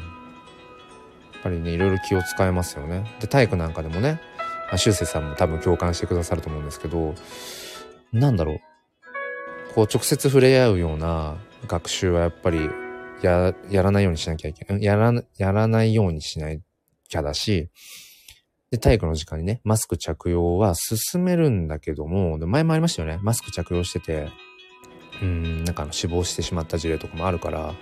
[1.40, 3.06] っぱりねいろいろ気を使えますよね。
[3.20, 4.20] で体育なんかでもね
[4.76, 7.16] 修正さんも多分共感してくださると思うんですけど
[8.12, 8.60] なんだろう。
[9.74, 11.38] こう直接触れ合うような
[11.68, 12.70] 学習はやっぱり
[13.22, 16.62] ややらないようにしなきゃいけないやらやらないようにしない
[17.08, 17.70] きゃだし
[18.72, 23.20] で体育の時間にねマスク着用は進めるんだけども前もありましたよね。
[23.22, 24.30] マスク着用してて
[25.22, 27.74] うんなんかあの死亡してしまった事例とかもあるから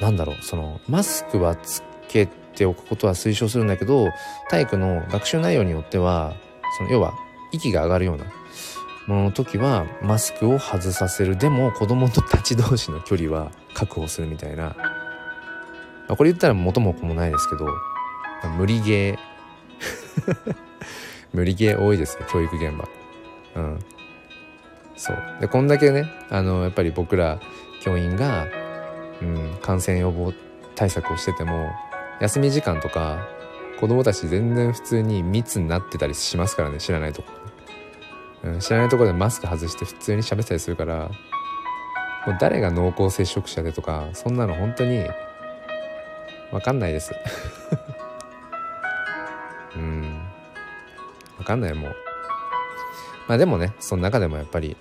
[0.00, 0.36] なんだろう。
[0.42, 4.10] そのマスクはつけてておくことは推奨するんだけど
[4.48, 6.34] 体育の学習内容によっては
[6.78, 7.14] その要は
[7.50, 8.24] 息が上がるような
[9.08, 11.36] ものの時はマスクを外させる。
[11.36, 17.66] でも子供とたち同士の距離は確保するみたいな、まあ、これ言ったら元も子もないですけど
[18.56, 20.54] 無理ゲー。
[21.34, 22.88] 無理ゲー多いですよ教育現場。
[23.56, 23.78] うん。
[24.96, 25.18] そう。
[25.40, 27.40] でこんだけねあのやっぱり僕ら
[27.80, 28.46] 教員が、
[29.20, 30.32] うん、感染予防
[30.76, 31.72] 対策をしてても
[32.22, 33.26] 休み時間とか
[33.80, 37.32] 子供たち全然普通に密になってたりしますからね知らないとこ、
[38.44, 41.10] うん、知らないとこでマスク外して普通に喋ったりするから
[42.24, 45.04] もう誰が濃厚接触者でとかそんなの本当に
[46.52, 47.12] わかんないです。
[49.74, 50.20] うん。
[51.38, 51.96] わかんないもう。
[53.26, 54.76] まあでもねその中でもやっぱり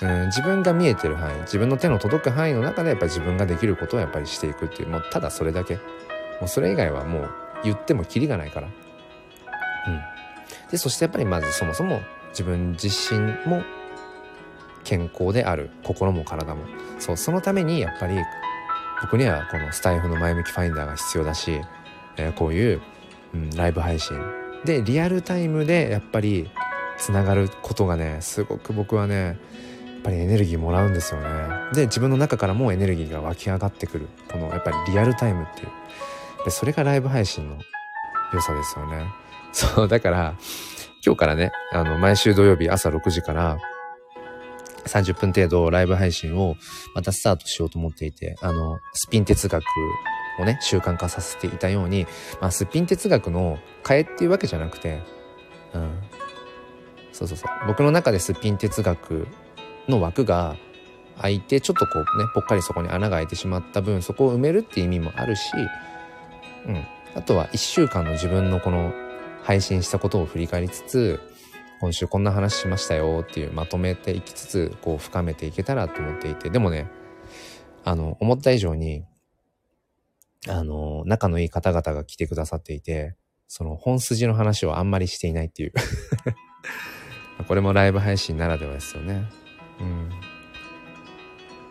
[0.00, 5.78] うん自分が見えてる範囲自分の手の届く範囲の中でやっぱり自分ができることをやっぱりしていくっていうもうただそれだけ。
[6.44, 7.30] もうそれ以外はもう
[7.64, 8.68] 言ってもキリがないから。
[8.68, 8.72] うん。
[10.70, 13.18] でそしてやっぱりまずそもそも自分自身
[13.48, 13.62] も
[14.84, 15.70] 健康である。
[15.82, 16.64] 心も体も。
[16.98, 18.18] そうそのためにやっぱり
[19.00, 21.62] 僕にはこのスタイフの前向きファインダーが必要だし、
[22.18, 22.82] えー、こういう、
[23.32, 24.20] うん、ライブ配信。
[24.66, 26.50] でリアルタイムでやっぱり
[26.98, 29.36] つながることがねすごく僕はねやっ
[30.02, 31.28] ぱりエネルギーもらうんですよね。
[31.72, 34.08] で自分の中からもエネルギーが湧き上がってくる。
[34.30, 35.68] このやっぱりリアルタイムっていう。
[36.44, 37.58] でそれがライブ配信の
[38.32, 39.06] 良さですよね
[39.52, 40.34] そうだから
[41.04, 43.58] 今日からねあの毎週土曜日朝6時から
[44.86, 46.56] 30分程度ライブ配信を
[46.94, 49.64] またスタートしようと思っていて、あの、スピン哲学
[50.38, 52.06] をね、習慣化させていたように、
[52.40, 55.02] まあ、スピン哲学の替えっていうわけじゃなくて、
[55.74, 56.00] うん。
[57.12, 57.66] そうそうそう。
[57.66, 59.26] 僕の中でスピン哲学
[59.88, 60.56] の枠が
[61.20, 65.52] 開いて、ちょっとこうね、ぽっかりそこに穴が開いてしまった分、そこを埋めるっていう意味もあるし、
[66.66, 66.84] うん。
[67.14, 68.92] あとは一週間の自分のこの
[69.42, 71.20] 配信したことを振り返りつつ、
[71.80, 76.50] 今週こんな話しましたよっていうまとめていきつつこう深めていけたらと思っていて。
[76.50, 76.90] でもね
[77.84, 79.04] あの思った以上に
[80.48, 83.16] あの仲のいい方々が来てくださっていて
[83.48, 85.72] その本筋の話をあんまりしていないっていう。
[87.48, 89.28] これもライブ配信ならではですよね。
[89.80, 90.10] うん。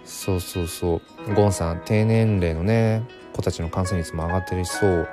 [0.03, 1.33] そうそうそう。
[1.33, 3.03] ゴンさん低年齢のね
[3.33, 5.07] 子たちの感染率も上がってるしそう。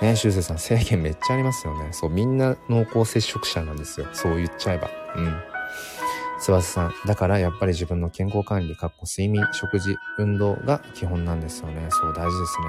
[0.00, 1.88] ね修正さん制限めっちゃありますよね。
[1.92, 4.06] そうみんな濃厚接触者なんですよ。
[4.12, 4.90] そう言っちゃえば。
[5.16, 5.36] うん。
[6.40, 11.86] 翼さんだからやっぱり自分の健康管理かっこ睡眠食事運動が基本なんですよね。
[11.90, 12.66] そう大事ですね。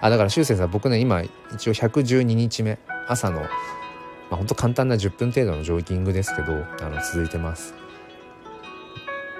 [0.00, 1.22] あだから修正さん僕ね今
[1.54, 2.78] 一応112日目
[3.08, 3.42] 朝の
[4.32, 7.74] まあ、ほんと簡単な10分程度のジョギングですけどあの続いてます、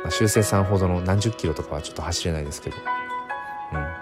[0.02, 2.76] まあ、修正さんほどの何十キロとかはちょっと走れないですけど。
[3.72, 4.01] うん。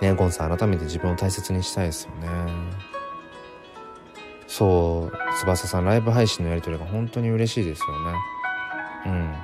[0.00, 2.28] ね、ゴンさん改めて自分を大切にしたいですよね。
[4.46, 8.14] そう、翼さんライブ配信のやり取りが本当に嬉しいですよね。
[9.06, 9.34] うん。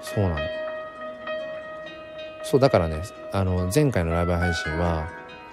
[0.00, 0.36] そうなの。
[2.44, 3.02] そう、だからね、
[3.32, 5.08] あの、前回のライブ配信は、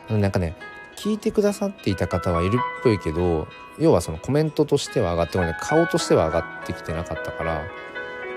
[0.10, 0.56] なんかね、
[0.96, 3.48] 聞いてくださっていた方はいるっぽいけど、
[3.80, 7.64] 要はそのコメントとしては上がってこない、顔としては上がってきてなかったから、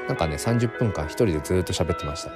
[0.08, 2.32] なんかね、30分間一人でずっと喋ってました。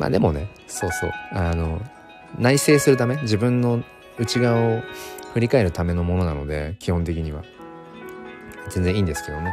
[0.00, 1.78] まあでもね、そうそう、あの、
[2.38, 3.84] 内省するため、自分の
[4.18, 4.80] 内側を
[5.34, 7.44] 振り返るためのものなので、基本的には。
[8.70, 9.52] 全然いいんですけどね。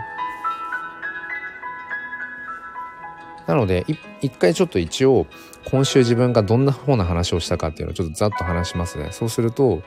[3.46, 3.86] なので、
[4.22, 5.28] 一回ちょっと一応、
[5.70, 9.10] 今週自分がどんな方な話をしたかっていうのをちょっとざっと話しますね。
[9.12, 9.82] そうすると、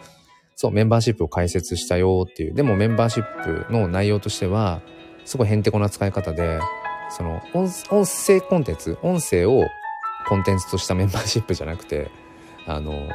[0.56, 2.54] そう、メンバーシップを開設したよっていう。
[2.54, 4.82] でもメンバーシップの内容としては、
[5.24, 6.60] すごいへんてこな使い方で、
[7.08, 9.64] その音、音声コンテンツ、音声を
[10.28, 12.10] コンテンツとしたメンバーシップじゃなくて、
[12.66, 13.08] あの、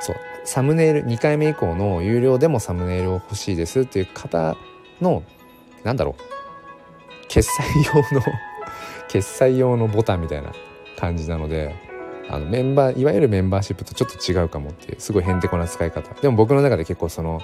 [0.00, 4.56] そう、サムネイル、2回目以降の有料でもサムネイルを欲しいですっていう方
[5.00, 5.22] の、
[5.82, 7.62] なんだろう、決済
[7.94, 8.24] 用の
[9.08, 10.52] 決済用のボタンみたいな
[10.98, 11.74] 感じなので、
[12.28, 16.14] あのメンバー、いわゆるメンバーシップとちょっと違うかもっていう、すごいへんてこな使い方。
[16.20, 17.40] でも僕の中で結構その、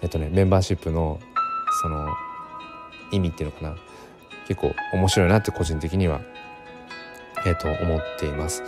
[0.00, 1.20] えっとね、メンバーシップの、
[1.82, 2.08] その、
[3.12, 3.76] 意味っていうのかな。
[4.48, 6.20] 結構面白いなって個人的には
[7.46, 8.62] えっ、ー、と、思っています。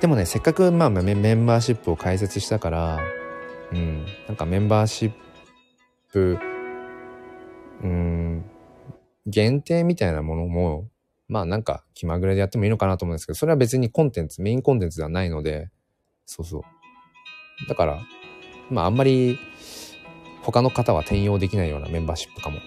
[0.00, 2.98] でもね、せっかく、まあ、メンバーシップを開設したから、
[3.72, 5.12] うん、なんかメンバーシッ
[6.12, 6.38] プ、
[7.82, 8.44] うん、
[9.26, 10.88] 限定みたいなものも、
[11.28, 15.68] まあなんか気まぐれでやってもいいのかなと思うんですけど、それは別にコンテンツ、メインコンテンツではないので、
[16.24, 16.62] そうそう。
[17.68, 18.00] だから、
[18.70, 19.38] まああんまり
[20.42, 22.58] 他の方は転用できないようなメンバーシップかも。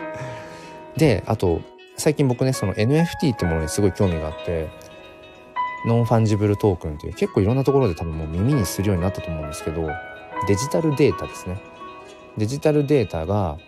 [0.96, 1.62] で、あと、
[2.00, 4.68] 最近僕ねその NFT ってものにすごい興味があって
[5.86, 9.88] non-fungible token っていう結構いろんなところで多分もう耳にするようになったと思うんですけど
[10.48, 11.60] デジタルデータですね。
[12.36, 13.58] デジタルデータが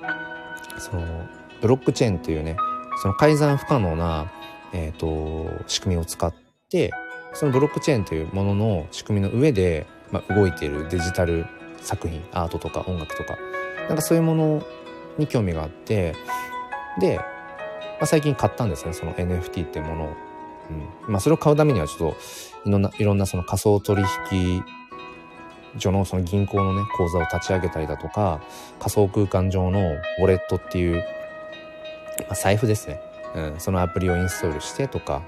[0.79, 1.27] その
[1.61, 2.57] ブロックチェーンっていうね
[3.03, 4.33] その改ざん不可能な、
[4.73, 6.33] えーと、仕組みを使っ
[6.71, 6.93] て
[7.35, 11.47] そのブロックチェーンというものの仕組みの上で、まあ、動いているデジタル
[11.81, 13.37] 作品アートとか音楽とか
[13.89, 14.63] なんかそういうもの
[15.19, 16.15] に興味があって
[17.01, 17.21] で、
[18.03, 20.07] あ、最近買ったんですねその NFT ってものを、
[21.07, 21.13] うん。
[21.13, 22.17] まあ、それを買うためにはちょっと
[22.69, 24.65] いろんないろんなその仮想取引
[25.79, 28.43] 所のその銀行のね口座を立ち上げたりだとか
[28.79, 31.03] 仮想空間上のウォレットっていう、
[32.19, 33.01] まあ、財布ですね、
[33.35, 35.23] うん、そのアプリをインストールしてとか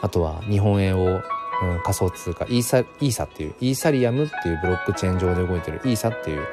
[0.00, 1.22] あとは日本円を
[1.60, 6.46] うん、仮想通貨イーサイーサっていうイーサリアムっていうブロックチェーン上で動いてるイーサっていう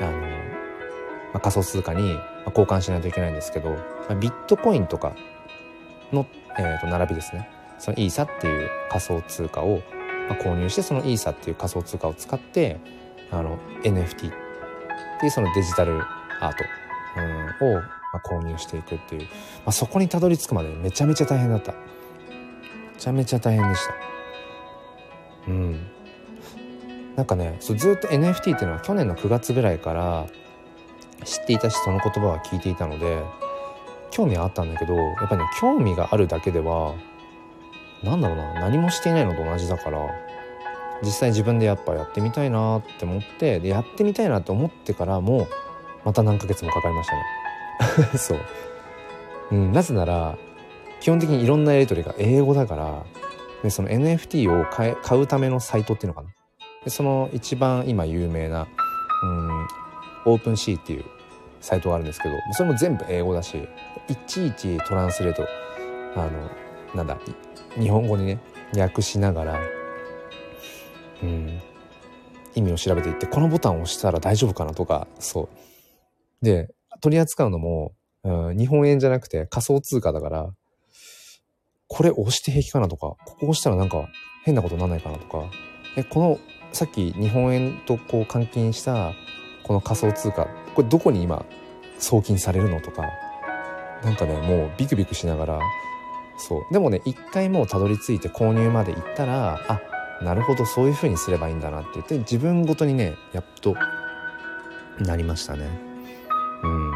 [0.00, 0.26] あの、ま
[1.34, 3.76] あ、仮想通貨に交換しないといけないんですけど、
[4.20, 5.14] ビットコインとか
[6.12, 6.26] の、
[6.58, 7.48] えー、と並びですね。
[7.78, 9.82] そのイーサっていう仮想通貨を、
[10.28, 12.78] まあ、購入してそのイーサっていう仮想通貨を使って
[13.32, 14.16] あの NFT っ
[15.20, 16.00] ていうそのデジタル
[16.40, 16.52] アー
[17.58, 17.80] ト、を、ま
[18.14, 19.28] あ、購入していくっていう、ま
[19.66, 21.72] あ、そこにたどり着くまでめちゃめちゃ大変だった。
[21.72, 21.78] め
[22.98, 23.94] ちゃめちゃ大変でした。
[25.48, 25.86] うん。
[27.16, 30.26] なんかねそうずっと NFT っていうのは去年の9月ぐらいから
[31.24, 33.22] 知っていたしその言葉は聞いていたので
[34.10, 36.94] 興味はあったんだけどやっぱりね興味があるだけでは
[38.02, 39.98] 何だろうな何もしていないのと同じだから
[41.02, 45.48] 実際自分でやっぱやってみたいなって思ってでやってみたいなって思ってからも
[46.04, 47.22] また何ヶ月もかかりましたね。
[48.18, 48.38] そう、
[49.50, 50.36] うん、なぜなら
[51.00, 53.02] 基本的にいろんなやり取りが英語だから
[53.62, 56.28] でその NFT を買買うためのサイトっていうのかな。
[56.84, 58.66] でその一番今有名な
[59.22, 59.68] うん
[60.24, 61.04] オープンシーっていう
[61.62, 63.56] サイトがあるんですけどそれも全部英語だし
[64.08, 65.46] いちいちトランスレート
[66.16, 66.50] あの
[66.94, 67.18] なんだ
[67.78, 68.38] 日本語にね
[68.76, 69.60] 訳しながら
[71.22, 71.60] うん
[72.54, 75.48] 意味を調べていってこのボタンを押したら大丈夫かなとかそ
[76.42, 76.44] う。
[76.44, 76.68] で
[77.00, 77.92] 取り扱うのも、
[78.24, 80.52] うん、日本円じゃなくて仮想通貨だから
[81.92, 84.08] これ押して平気かなとか、ここ押したらなんか
[84.44, 85.50] 変なことなんないかなとか、
[85.94, 86.38] え、この
[86.72, 89.12] さっき日本円とこう換金した
[89.62, 91.44] この仮想通貨、これどこに今
[91.98, 93.04] 送金されるのとか、
[94.04, 95.60] なんかね、もうビクビクしながら、
[96.38, 96.72] そう。
[96.72, 99.80] でもね、一回もうたどり着いて購入まで行ったら、あ、
[100.24, 103.76] なるほど、そういう風にすればいいんだなって言って、自分ごとにね、やっと
[104.98, 105.68] なりましたね。
[106.62, 106.92] うん。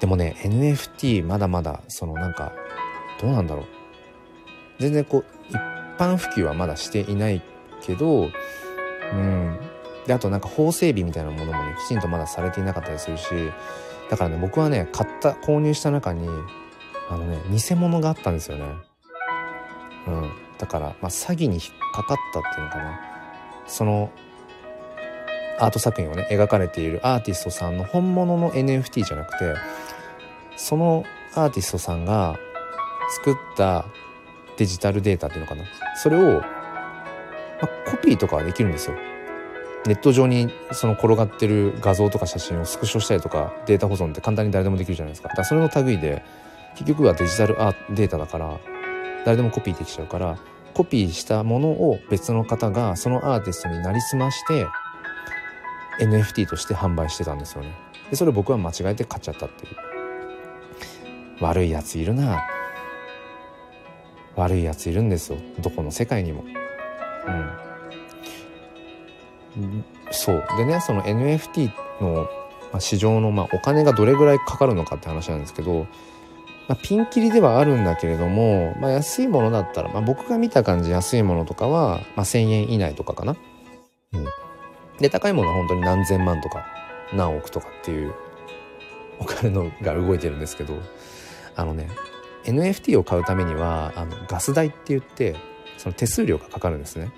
[0.00, 2.52] でもね、NFT まだまだ、そのなんか、
[3.20, 3.66] どうなんだろう
[4.78, 5.56] 全然こう一
[5.98, 7.42] 般普及はまだしていない
[7.82, 8.28] けど
[9.12, 9.58] うん
[10.06, 13.24] であとなんか法整備みたいなものもねきちんとまだされていなかったりするし
[14.10, 16.28] だからね僕はね買った購入した中に
[17.08, 18.64] あのね偽物があったんですよね。
[20.06, 20.30] うん。
[20.58, 23.00] だから、まあ、詐欺に引っかかったっていうのかな。
[23.66, 24.10] その
[25.58, 29.54] アート作品をね描かれているアーティストさんの本物の NFT じゃなくて
[30.56, 32.38] そのアーティストさんが
[33.16, 33.86] 作った
[34.56, 35.64] デジタルデータっていうのかな。
[35.96, 36.44] それを、ま
[37.62, 38.96] あ、コピーとかはできるんですよ。
[39.86, 45.28] ネット上にその転がってる画像とか写真をスクショしたりとかデータ保存って簡単に誰でもできるじゃないですか。
[45.28, 46.22] だからそれの類で
[46.74, 48.58] 結局はデジタルアーデータだから
[49.24, 50.38] 誰でもコピーできちゃうから
[50.74, 54.66] コピーしたものを別の方がそのアーティストになりすまして
[56.00, 57.72] NFT として販売してたんですよね。
[58.10, 59.76] でそれ僕は間違えて買っちゃったっていう。
[61.40, 62.44] 悪いやついるな。
[64.36, 65.38] 悪いやついるんですよ。
[65.60, 66.42] どこの世界にも。
[66.42, 67.50] うん、
[70.10, 70.44] そう。
[70.56, 72.28] でねその NFT の
[72.80, 75.86] 市場のまあお金がどれぐらいかかるのかって話なんですけど、
[76.68, 83.36] まあ、ピンキリではあるんだけれども、まあ、安いものだったら、まあ、僕が見た感じ安いものとかは、まあ、1,000円以内とかかな。
[84.12, 84.24] うん、
[84.98, 86.64] で高いものは本当に何千万とか
[87.12, 88.14] 何億とかっていう
[89.18, 90.74] お金のが動いてるんですけど
[91.56, 91.88] あのね
[92.44, 95.36] NFT を買うためにはあのガス代って言って
[95.78, 97.10] その手数料がかかるんですね。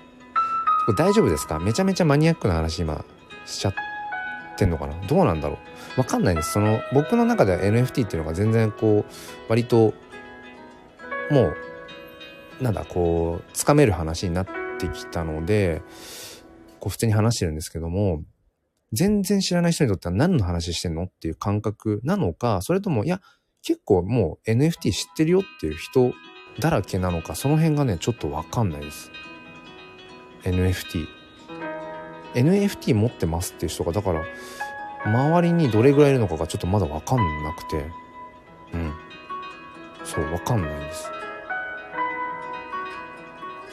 [0.87, 1.59] これ大丈夫ですか？
[1.59, 3.05] めちゃめちゃマニアックな話今
[3.45, 3.73] しちゃっ
[4.57, 4.95] てんのかな？
[5.05, 5.59] どうなんだろ
[5.97, 5.99] う？
[5.99, 6.53] わかんないです。
[6.53, 9.13] その僕の中では NFT っていうのが全然こう
[9.49, 9.93] 割と
[11.29, 11.51] も
[12.61, 14.47] うなんだこうつかめる話になっ
[14.79, 15.81] てきたので
[16.79, 18.23] こう普通に話してるんですけども
[18.93, 23.19] 全然知らない人にとっては何の話してんのっていう感覚なのかそれともいや
[23.61, 26.13] 結構もう NFT 知ってるよっていう人
[26.59, 29.11] だらけなのか、その辺がね、ちょっとわかんないです。
[30.51, 31.07] NFT。
[32.33, 34.23] NFT 持ってますっていう人が、だから、
[35.05, 37.85] 周りにどれぐらいいるのかがちょっとまだわかんなくて、
[38.73, 38.93] うん。
[40.03, 41.09] そう、わかんないんです。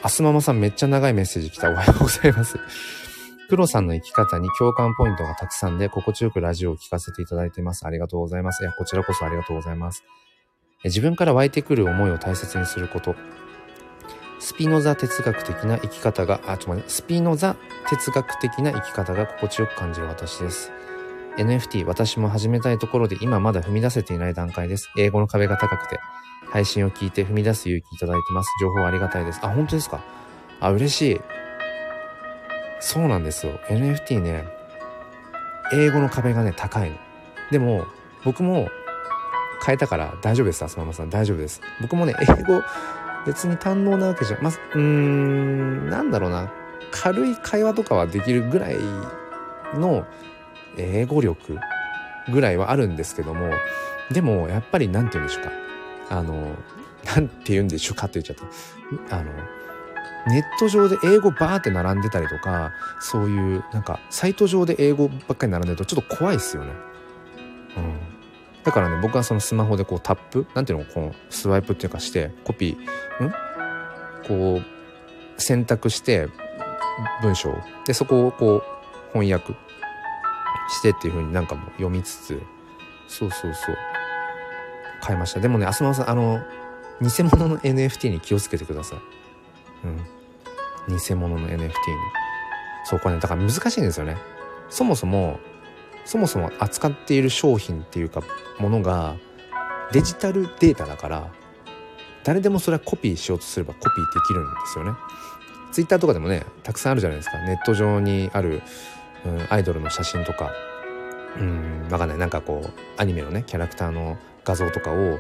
[0.02, 1.70] アスママさんめっちゃ長いメッセージ来た。
[1.70, 2.58] おはようございます。
[3.48, 7.86] 黒さんの生き方に共感ポイントがたくさんで、心地よくラジオを聞かせていただいています。
[7.86, 8.62] ありがとうございます。
[8.62, 10.04] いや、こちらこそありがとうございます。
[10.84, 13.14] 自分から湧いてくる思いを大切にすること。
[14.40, 17.56] スピノザ哲学的な生き方が、あ、ちょっと待って、スピノザ
[17.88, 20.70] 哲学的な生き方が心地よく感じる私です。
[21.38, 24.90] NFT 私も始めたいところで今まだ踏み出せていない段階です。
[24.98, 25.98] 英語の壁が高くて、
[26.50, 28.50] 配信を聞いて踏み出す勇気いただいてます。
[28.60, 29.40] 情報ありがたいです。
[29.42, 30.00] あ、本当ですか？
[30.60, 31.20] あ、嬉しい。
[32.80, 33.58] そうなんですよ。
[33.68, 34.46] NFT ね、
[35.72, 36.96] 英語の壁がね、高いの。
[37.50, 37.86] でも、
[38.24, 38.68] 僕も
[39.66, 41.10] 変えたから大丈夫です、浅間さん。
[41.10, 41.60] 大丈夫です。
[41.80, 42.62] 僕もね、英語
[43.26, 46.52] 別に堪能なわけじゃ、ま、うーん、なんだろうな。
[46.90, 48.76] 軽い会話とかはできるぐらい
[49.74, 50.06] の
[50.76, 51.58] 英語力
[52.32, 53.50] ぐらいはあるんですけども、
[54.12, 55.52] でも、やっぱりなんて言うんでしょうか。
[56.10, 56.56] あの、
[57.04, 59.16] なんて言うんでしょうかって言っちゃった。
[59.18, 59.32] あの、
[60.26, 66.72] ネット上で英語バーって並んでたりとか、そういう、なんか、サイト上で英語ばっかり並んでるとちょっと怖いっすよね。
[67.76, 68.13] うん。
[68.64, 73.30] だからね、僕はそのスマホでこうタップ、なんていうのこう、スワイプっていうかして、コピー、ん？
[74.26, 76.28] こう、選択して、
[77.22, 77.54] 文章。
[77.86, 78.62] で、そこをこう、
[79.12, 79.52] 翻訳
[80.70, 82.42] してっていう風になんかも読みつつ、
[83.06, 83.76] そうそうそう。
[85.02, 85.40] 買いました。
[85.40, 86.40] でもね、あすまさん、あの、
[87.02, 88.98] 偽物の NFT に気をつけてください。
[89.84, 89.88] う
[90.94, 90.96] ん。
[90.96, 91.72] 偽物の NFT に。
[92.84, 94.16] そう、これね、だから難しいんですよね。
[94.70, 95.38] そもそも、
[96.04, 98.22] そもそも扱っている商品っていうか、
[98.58, 99.16] ものが
[99.92, 101.32] デジタルデータだから、
[102.24, 104.92] 誰でもそれはコピーしようとすればコピーできるんですよね。
[105.72, 107.38] ツイッターとかでもね、たくさんあるじゃないですか。
[107.42, 108.62] ネット上にある、
[109.26, 110.52] うん、アイドルの写真とか、
[111.38, 112.18] うん、わかんない。
[112.18, 115.18] なんかこう、アニメのね、キャラクターの画像とかを、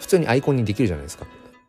[0.00, 1.26] 普通にアイコンにできるじゃないですか。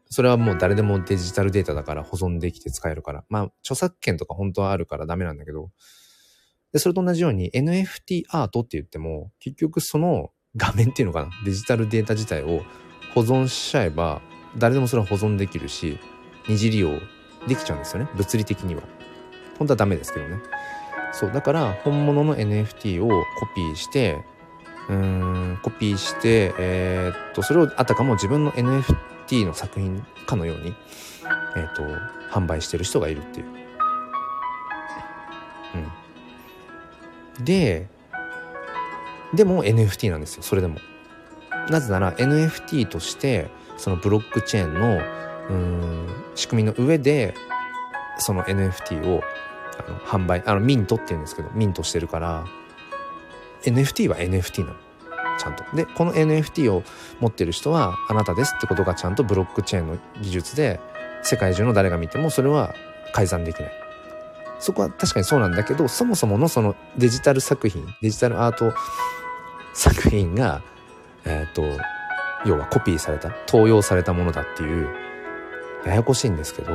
[0.10, 3.24] それはもう誰でもデジタルデータだから保存できて使えるから。
[3.30, 5.70] まあ、著作権とか本当はあるからダメなんだけど。
[6.74, 11.30] で、それと同じように NFT アートって言っても、結局その画面っていうのかな？
[11.46, 12.64] デジタルデータ自体を
[13.14, 14.22] 保存しちゃえば、
[14.58, 16.00] 誰でもそれは保存できるし、
[16.48, 17.00] 二次利用
[17.48, 18.10] できちゃうんですよね。
[18.16, 18.84] 物理的には。
[19.58, 20.38] 本当はダメですけどね。
[21.14, 21.32] そう。
[21.32, 23.16] だから、本物の NFT をコ
[23.56, 24.24] ピーして、
[24.90, 30.76] うーん、コピーして、えー、っと、それをあたかも自分の NFT の作品かのように、
[31.56, 31.84] えっ、と、
[32.32, 33.48] 販売してる人がいるっていう。
[33.48, 33.54] うん。
[37.44, 37.88] で、
[39.34, 40.78] でも NFT なんですよ、それでも。
[41.70, 45.02] なぜなら NFT として、そのブロックチェーンの、
[45.50, 47.34] うん、仕組みの上で、
[48.20, 49.22] その NFT を
[49.78, 52.46] あの販売、あの、ミントって言うんですけど、ミントしてるから、
[53.64, 54.88] NFT は NFT なの。
[55.38, 55.64] ちゃんと。
[55.76, 56.84] で、この NFT を
[57.20, 60.80] 持ってる人はあなたですってことがちゃんとブロックチェーンの技術で
[61.22, 62.74] 世界中の誰が見てもそれは
[63.14, 63.87] 改ざんできない。
[64.60, 68.74] そこは確かにそうなんだけど、そもそものそのデジタル作品、デジタルアート
[69.74, 70.62] 作品が、
[71.26, 71.64] えっ、ー、と、
[72.46, 74.88] 要はコピーされた、盗用されたものだっていう、
[75.86, 76.74] ややこしいんですけど、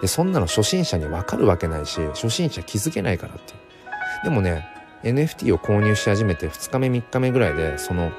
[0.00, 3.54] で、そんなの初心者にわかるわけないし、初心者気づけないからって。
[4.24, 4.66] でもね、
[5.02, 8.12] NFT を購入し始めて2日目3日目ぐらいでその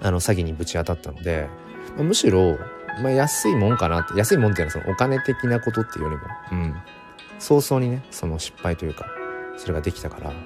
[0.00, 1.48] あの詐欺にぶち当たったので、
[1.96, 2.58] むしろ、
[3.02, 6.22] まあ、安いもんかなって安いもんっていうのはそのお金的なことっていうよりも
[6.52, 6.76] うん
[7.44, 9.04] 早々にねその失敗というか
[9.58, 10.30] それができたから。
[10.30, 10.36] うん。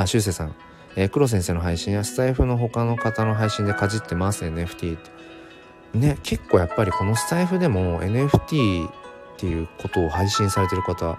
[0.00, 0.54] あしゅうせいさん。
[0.94, 5.98] えー、黒先生の配信やスタイフの他の方の配信でかじってます NFT って。
[5.98, 8.92] ね結構やっぱりこのスタイフでも NFT っ
[9.36, 11.18] ていうことを配信されてる方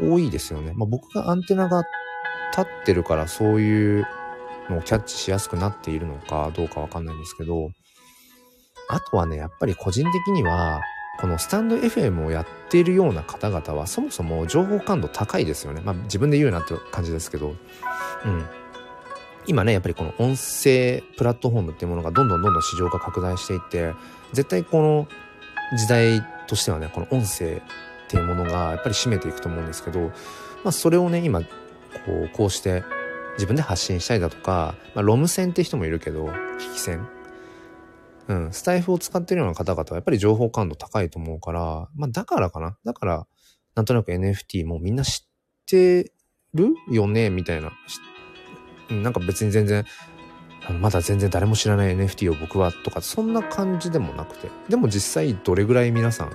[0.00, 0.72] 多いですよね。
[0.74, 1.84] まあ、僕がアンテナが
[2.50, 4.06] 立ってるからそういう
[4.68, 7.70] のをキャッチしやすくなっているのかどうかわかんないんですけど、
[8.88, 10.82] あとはね、やっぱり個人的には、
[11.18, 15.80] このスタンド FM をやっているような方々はそもそも情報感度高いですよね。
[15.84, 17.54] まあ自分で言うなって感じですけど、
[18.24, 18.44] うん。
[19.46, 23.92] 今ね、やっぱりこの音声プラットフォームっていうものがどんどんどんどん市場が拡大していって、
[24.32, 25.08] 絶対この
[25.76, 27.60] 時代としてはね、この音声っ
[28.08, 30.10] ていうものがやっぱり占めていくと思うんですけど、ま
[30.66, 31.46] あそれをね、今、こ
[32.08, 32.84] う、こうして
[33.34, 37.06] 自分で発信したりだとか、まあロム線って人もいるけど、引き線。
[38.28, 42.76] うん、スタイフを使ってるような方々はやっぱり情報感度高いと思うから、まあだからかな？
[42.84, 43.26] だから、
[43.74, 45.26] なんとなく NFT もみんな知っ
[45.66, 46.12] て
[46.54, 47.30] るよね？
[47.30, 47.72] みたいな。
[48.90, 49.84] なんか別に全然、
[50.80, 54.48] まだ全然誰も知らない NFT を僕はとか、そんな感じでもなくて。
[54.68, 56.30] でも実際どれぐらい皆さん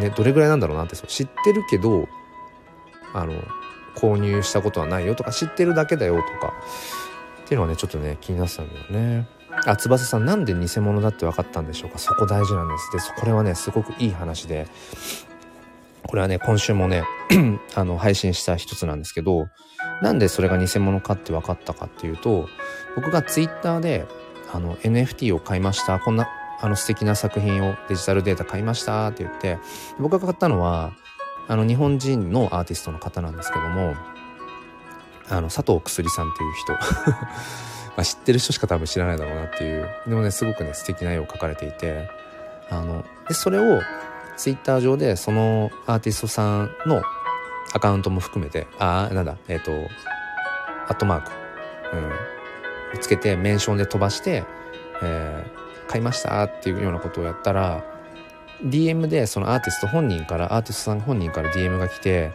[0.00, 2.06] ね、どれぐらいなんだろうなって知ってるけど、
[3.12, 3.34] あの、
[3.94, 6.54] 購入したことはないよとか、知ってるだけだよとか、
[7.44, 9.28] っていうのはね、ちょっとね、気になってたんだよね。
[9.66, 11.98] あ、翼さん、なんで偽物だって分かったんでしょうか？
[11.98, 12.90] そこ大事なんです。
[12.92, 14.66] で、これはね、すごくいい話で、
[16.06, 17.04] これはね、今週もね、
[17.74, 19.48] あの、配信した一つなんですけど、
[20.00, 22.48] なんでそれが偽物かって分かったかっていうと、
[22.96, 24.06] 僕がツイッターで、
[24.52, 25.98] あの、NFT を買いました。
[26.00, 26.28] こんな
[26.60, 29.58] あの素敵な作品をデジタルデータ買いましたって言って、
[29.98, 30.92] 僕が買ったのは、
[31.48, 33.94] あの日本人のアーティストの方なんですけども、
[35.28, 36.72] あの、佐藤くすりさんっていう人。
[37.96, 39.88] まあ知ってる人しか多分知らないだろうなっていう。
[40.06, 42.08] でもね、すごくね、素敵な絵を描かれていて、
[42.70, 43.80] あの、で、それを、
[44.36, 47.02] ツイッター上で、そのアーティストさんの
[47.74, 49.72] アカウントも含めて、ああ、なんだ、えっ、ー、と、
[50.88, 51.30] アットマーク、
[52.94, 54.44] うん、つけて、メンションで飛ばして、
[55.02, 57.84] えー、買いましたっていうようなことをやったら、
[58.64, 62.32] DM でそのアーティスト本人から、アーティストさん本人から DM が来て、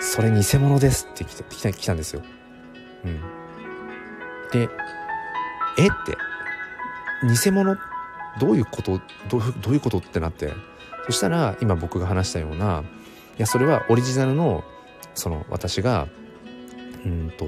[0.00, 2.22] それ偽物ですって来た来たんですよ。
[3.04, 3.41] うん。
[4.52, 4.68] で、
[5.78, 5.86] え？
[5.86, 6.16] って、
[7.26, 7.76] 偽物？
[8.40, 9.00] どういうこと？
[9.28, 9.38] ど
[9.70, 10.52] ういうことってなって、
[11.06, 12.84] そしたら今僕が話したような、
[13.38, 14.62] いや、それはオリジナルの、
[15.14, 16.06] その私が、
[17.04, 17.44] うんと、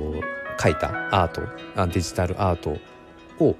[0.60, 1.42] 書いたアート、
[1.92, 2.78] デジタルアート
[3.38, 3.56] を、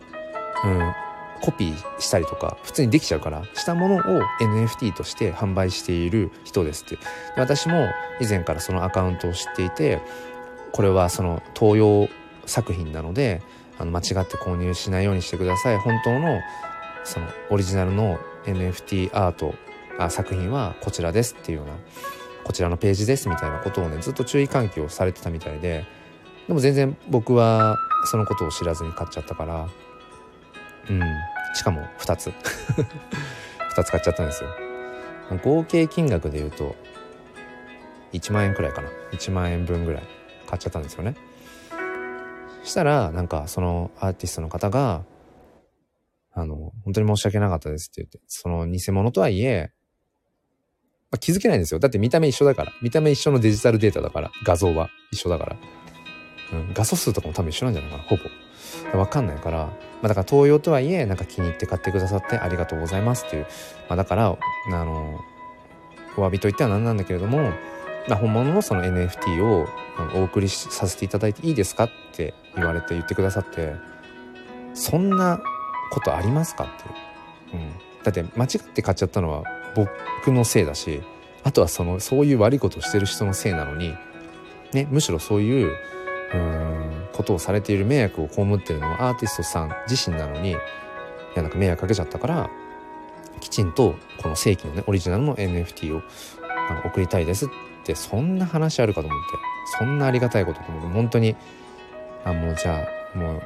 [0.64, 0.94] うん、
[1.42, 4.00] コピーしたりとか普通にできちゃうからしたものを
[4.40, 6.96] NFT として販売している人ですって。
[6.96, 7.02] で
[7.36, 7.86] 私も
[8.20, 10.00] 以前からそのアカウントを知っていて
[10.72, 12.08] これはその東洋
[12.46, 13.42] 作品なので
[13.78, 15.78] あの間違って購入しないようにしてください。
[15.78, 16.40] 本当の
[17.04, 19.54] そのオリジナルの NFT アート
[19.98, 21.72] あ作品はこちらですっていうような
[22.44, 25.84] こちらのページですみたいなことをねずっと注意喚起をされてたみたいで
[26.46, 27.76] でも全然僕は
[28.10, 29.68] そのことを知らずに買っちゃったから
[30.90, 31.00] うん
[31.54, 32.32] しかも2つ。
[33.76, 34.50] 2つ買っちゃったんですよ。
[35.42, 36.76] 合計金額で言うと
[38.12, 38.88] 1万円くらいかな。
[39.12, 40.02] 1万円分ぐらい
[40.46, 41.14] 買っちゃったんですよね。
[42.64, 45.04] したらなんかそのアーティストの方が
[46.32, 49.70] あの本当に申し訳なかったですって言ってその偽物とはいえ
[51.10, 51.78] まあ、気づけないんですよ。
[51.78, 52.72] だって見た目一緒だから。
[52.82, 54.32] 見た目一緒のデジタルデータだから。
[54.42, 55.56] 画像は一緒だから。
[56.52, 58.02] うん、画素数とかも多分一緒なんじゃないかな。
[58.02, 58.16] ほ
[58.92, 58.98] ぼ。
[58.98, 59.58] わかんないから。
[59.58, 59.70] ま
[60.02, 63.46] あだから東洋とはいえ、なんか気に入って買ってくださってありがとうございますっていう。
[63.88, 65.20] まあだから、あの、
[66.16, 67.52] お詫びといっては何なんだけれども、
[68.08, 69.68] まあ、本物のその NFT を
[70.16, 73.74] お送りさせていただいていいですかって言われて言ってくださって、
[74.74, 75.40] そんな
[75.90, 76.66] ことありますかっ
[77.52, 77.56] て。
[77.56, 77.84] うん。
[78.04, 79.42] だって間違って買っちゃったのは
[79.74, 81.02] 僕のせいだし
[81.42, 83.94] あとはそのそういう悪いことをしてる人のせいなのに、
[84.72, 85.72] ね、むしろそういう
[86.32, 90.52] うんことをされている迷惑を被ってるのはアーティストさん自身なのにい
[91.34, 92.50] やなんか迷惑かけちゃったから
[93.40, 96.02] きちんとこの正規のねオリジナルの NFT を
[96.70, 97.48] あの送りたいですっ
[97.84, 99.38] てそんな話あるかと思って
[99.78, 101.36] そんなありがたいことと思って本当に
[102.24, 103.42] あもうじゃあも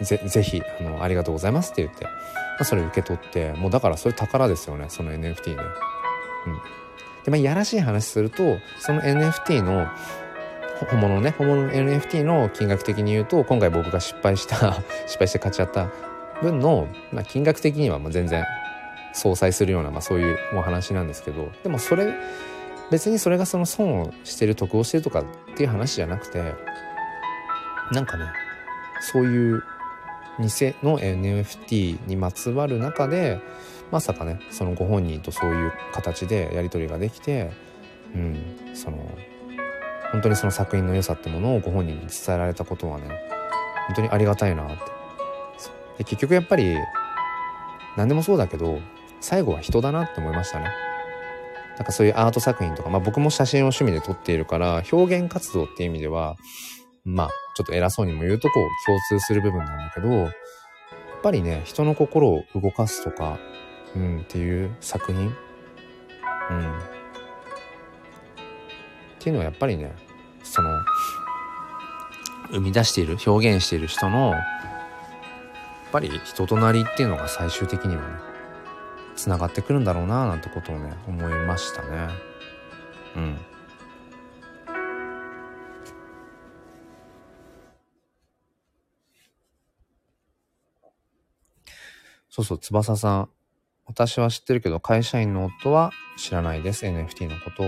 [0.00, 2.06] うぜぜひあのありがとうございますって言って
[2.58, 5.62] まあ、それ受け取ってもうだからそれ宝ですよねその NFT ね。
[6.46, 6.54] うん、
[7.24, 9.86] でまあいやらしい話するとその NFT の
[10.90, 15.88] 本物ね本物の NFT の金額的に言うと今回僕が失敗した 失敗して買っちゃった
[16.42, 18.44] 分の、まあ、金額的にはもう全然
[19.12, 22.12] 相殺するような、まあ、そういうお話なんですけどでもそれ
[22.90, 25.24] 別にそれがその損をしてる得をしてるとかっ
[25.56, 26.54] ていう話じゃなくて
[27.92, 28.26] なんかね
[29.00, 29.62] そういう
[30.38, 33.40] 偽の NFT にまつわる中で
[33.90, 37.50] まさかねそのご本人とそういう形でやり取りができて、
[38.14, 38.36] うん、
[38.74, 38.98] その
[40.12, 43.08] 本当にその作品の良さってものをご本人に伝えられたことはね
[43.86, 44.98] 本当にありがたいなって。
[45.98, 46.76] で結局やっぱり
[47.96, 48.80] 何でもそうだけど
[49.20, 50.66] 最後は人だなって思いましたね。
[51.76, 56.36] なんかそういうアート作品とか、まあ僕も写真を趣味で撮っているから表現活動っていう意味では
[57.08, 60.30] まあ、ちょっと偉そうにも言うとこう共通する部分なんだけど、やっ
[61.24, 63.40] ぱりね、人の心を動かすとか、
[63.96, 65.32] うん、っていう作品、うん。
[65.32, 65.34] っ
[69.18, 69.92] ていうのはやっぱりね、
[70.44, 70.70] その、
[72.52, 74.40] 生み出している、表現している人の、やっ
[75.90, 78.08] ぱり人となりっていうのが最終的にはね、
[79.16, 82.08] 繋がってくるんだろうななんてことをね、思いましたね。
[83.16, 83.36] うん。
[92.38, 93.28] そうそう、翼さん。
[93.86, 96.86] 私は知ってるけど、会社員の夫は知らないです。
[96.86, 97.66] NFT のことを。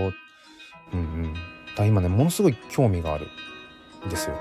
[0.93, 1.33] うんうん。
[1.75, 3.27] だ今ね、ものすごい興味がある
[4.07, 4.37] んですよ。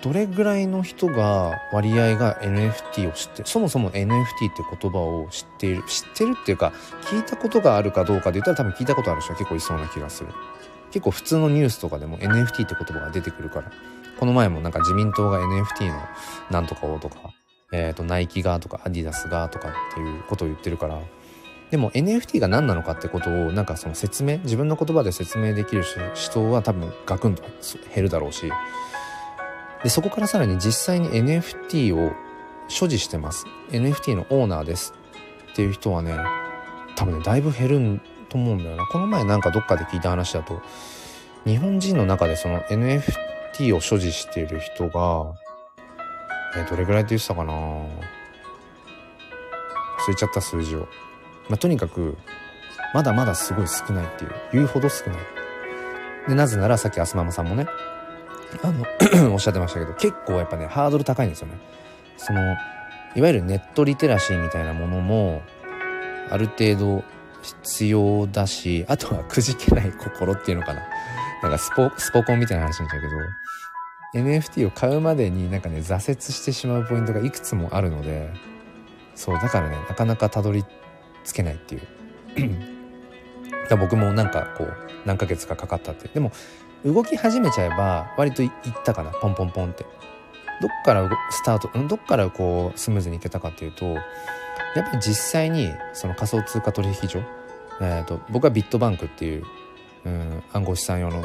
[0.00, 5.82] どれぐらいの人が割合が NFT を知ってそもそも NFT って言葉を知っている？
[5.88, 10.30] 知ってるっていうか聞いたことがあるかどうかで言ったら多分聞いたことある人は結構いそうな気がする
[10.90, 13.70] 結構普通のニュースとかでも NFT って言葉が出てくるから
[14.18, 16.00] この前もなんか自民党が NFT の
[16.50, 17.34] なんとかをとか
[17.72, 21.00] えっ、ー、と、ナイキがとかアディダスがとかっていうことを言ってるから、
[21.70, 27.44] でも NFT が何なのかってことをなんかその説明、自分の言葉で説明できる人は多分ガクンと
[27.94, 28.50] 減るだろうし、
[29.82, 32.12] で、そこからさらに実際に NFT を
[32.68, 33.46] 所持してます。
[33.70, 34.94] NFT のオーナーです
[35.52, 36.16] っていう人はね、
[36.96, 38.86] 多分ね、だいぶ減ると思うんだよな。
[38.86, 40.60] この前なんかどっかで聞いた話だと、
[41.46, 45.34] 日本人の中でその NFT を所持している人が、
[46.56, 47.52] えー、どれぐらいって言ってたかな？
[47.52, 47.86] 忘
[50.08, 50.88] れちゃった数字を。
[51.48, 52.16] まあ、とにかく、
[52.94, 55.18] まだまだすごい少ないっていう、言うほど少ない。
[56.28, 57.66] で、なぜならさっきアスママさんもね、
[58.62, 58.84] あの
[59.32, 61.58] おっしゃってましたけど、結構やっぱね、ハードル高いんですよね。
[62.16, 62.40] その、
[63.14, 65.42] いわゆるネットリテラシーみたいなものも、
[66.30, 67.04] ある程度
[67.42, 70.82] 必要だし、あとはくじけない心っていうのかな。
[71.42, 73.12] なんかスポ、スポコンみたいな話なんだけど、
[74.14, 78.30] NFT を買うまでになんかね、挫折してしまうポイントがいくつもあるので、
[79.14, 80.64] そう、だからね、なかなかたどり
[81.24, 81.82] 着けないっていう。
[83.68, 86.08] だ僕もなんかこう、何ヶ月かかかったって。
[86.08, 86.32] でも、
[86.84, 88.50] 動き始めちゃえば、割といっ
[88.84, 89.84] たかな、ポンポンポンって。
[90.60, 93.86] どっからスタート、どっからこう、スムーズにいけたかっていうと、
[94.74, 97.22] やっぱり実際にその仮想通貨取引所、
[97.80, 99.44] えーと、僕はビットバンクっていう、
[100.04, 101.20] うん、暗号資産用の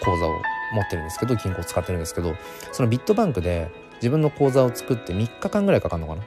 [0.00, 0.42] 口座を
[0.74, 2.36] 持ってるんですけど銀行使ってるんですけど
[2.72, 6.22] そのビットバンクで自分の口座を作って3日間ぐらいかかるのかな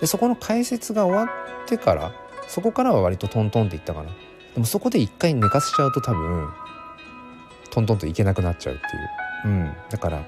[0.00, 1.32] でそこの解説が終わ
[1.64, 2.12] ってから
[2.48, 4.10] そこからは割とトントンっていったかな
[4.54, 6.48] でもそこで一回寝かせちゃうと多分
[7.70, 10.24] トントンといけなくなっちゃうっていううんだから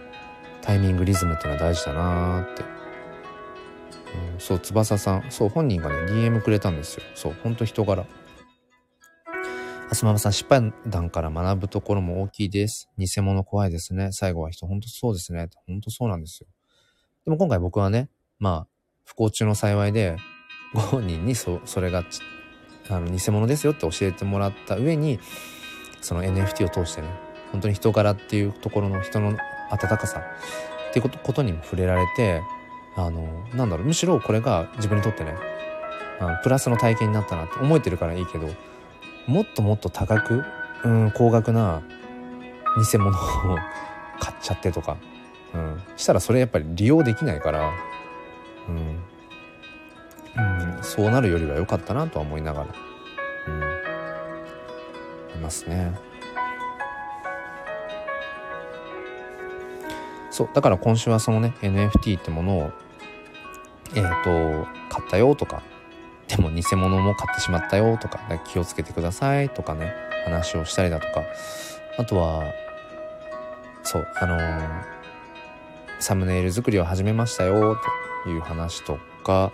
[0.62, 2.74] タイミングリズムっていうのは大事だなーって
[4.14, 5.24] うん、そう、翼さん。
[5.30, 7.02] そう、本人がね、DM くれたんですよ。
[7.14, 8.06] そう、ほんと人柄。
[9.94, 12.90] あすままさん、失敗談から学ぶところも大きいです。
[12.98, 14.10] 偽物怖いですね。
[14.10, 15.48] 最後は人、ほんとそうですね。
[15.68, 16.48] ほんとそうなんですよ。
[17.24, 18.08] でも今回僕はね、
[18.40, 18.66] まあ、
[19.04, 20.16] 不幸中の幸いで、
[20.74, 22.02] ご本人にそ、それが
[22.90, 25.20] あの、偽物ですよって教えてもらった上に、
[26.00, 27.06] その NFT を通してね、
[27.52, 29.38] 本当に人柄っていうところの人の
[29.70, 30.24] 温かさ
[30.90, 32.42] っていうことことにも触れられて、
[32.96, 35.36] あの、なんだろう、むしろこれが自分にとってね、
[36.18, 38.48] あのプラスの体験になったなって思えてるからいいけど、
[39.26, 40.44] もっともっと高く、
[40.84, 41.82] うん、高額な
[42.76, 43.12] 偽物を
[44.20, 44.96] 買っちゃってとか、
[45.54, 47.70] うん、したらそれやっぱり利用できないから、
[48.68, 49.02] うん、
[50.76, 52.66] うん、そうなるよりは良かったなとは思いながら、
[53.48, 55.92] うん、いますね。
[60.30, 62.72] そう、だから今週はそのね、NFT ってものを
[63.96, 65.62] えっ、ー、と、買ったよとか、
[66.28, 69.92] でも偽物も買ってしまったよとか、気をつけてくださいとかね、
[70.24, 71.22] 話をしたりだとか、
[71.98, 72.44] あとは、
[73.82, 74.84] そう、あのー、
[76.00, 77.76] サムネイル作りを始めましたよ
[78.24, 79.52] という話とか、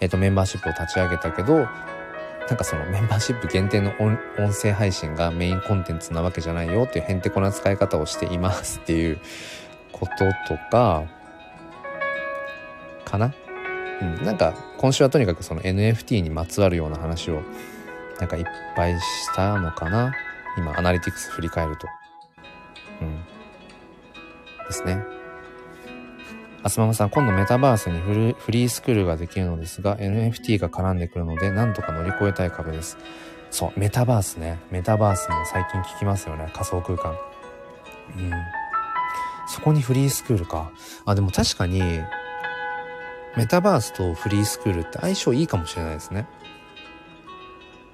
[0.00, 1.66] えっ、ー、と、メンバーシップを立ち上げたけど、
[2.48, 4.18] なんかそのメンバーシップ限定の音
[4.52, 9.20] 声配信がメインコンテンツなわけじゃないよっていうへんてこな使い方をしていますっていう
[9.92, 11.04] こととか、
[13.04, 13.32] かな？
[14.02, 17.42] うん、なんか今週はとにかくその NFT にまつわるような話を
[18.18, 18.44] なんかいっ
[18.74, 20.12] ぱいしたのかな？
[20.58, 21.86] 今アナリティクス振り返ると。
[23.00, 23.22] うん。
[24.66, 25.02] ですね。
[26.64, 32.98] あすままさん今度メタバースにフルフリースクールができるのですが NFT が絡んでくるのでなんとか乗り越えたい壁です。
[33.50, 34.60] そうメタバースね。
[34.70, 36.50] メタバースも最近聞きますよね。
[36.52, 37.16] 仮想空間。
[38.16, 38.30] うん。
[39.48, 40.70] そこにフリースクールか。
[41.04, 41.80] あでも確かに
[43.36, 46.28] メタバースとフリースクールって相性いいかもしれないですね。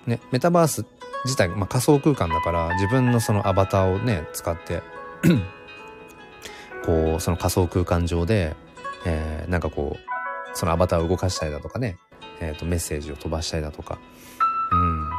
[0.06, 0.86] ね、メタバース
[1.24, 4.82] 自体、まあ、仮想空間だから自分のそのアバターをね、使って
[6.84, 8.56] こう、その仮想空間上で、
[9.04, 10.08] えー、なんかこう、
[10.54, 11.98] そのアバターを動かしたりだとかね、
[12.40, 13.98] えっ、ー、と、メッセージを飛ばしたりだとか。
[14.72, 15.10] うん。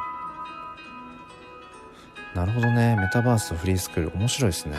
[2.36, 2.95] なるほどね。
[2.95, 4.78] メタバースとフリースクール面白いですね。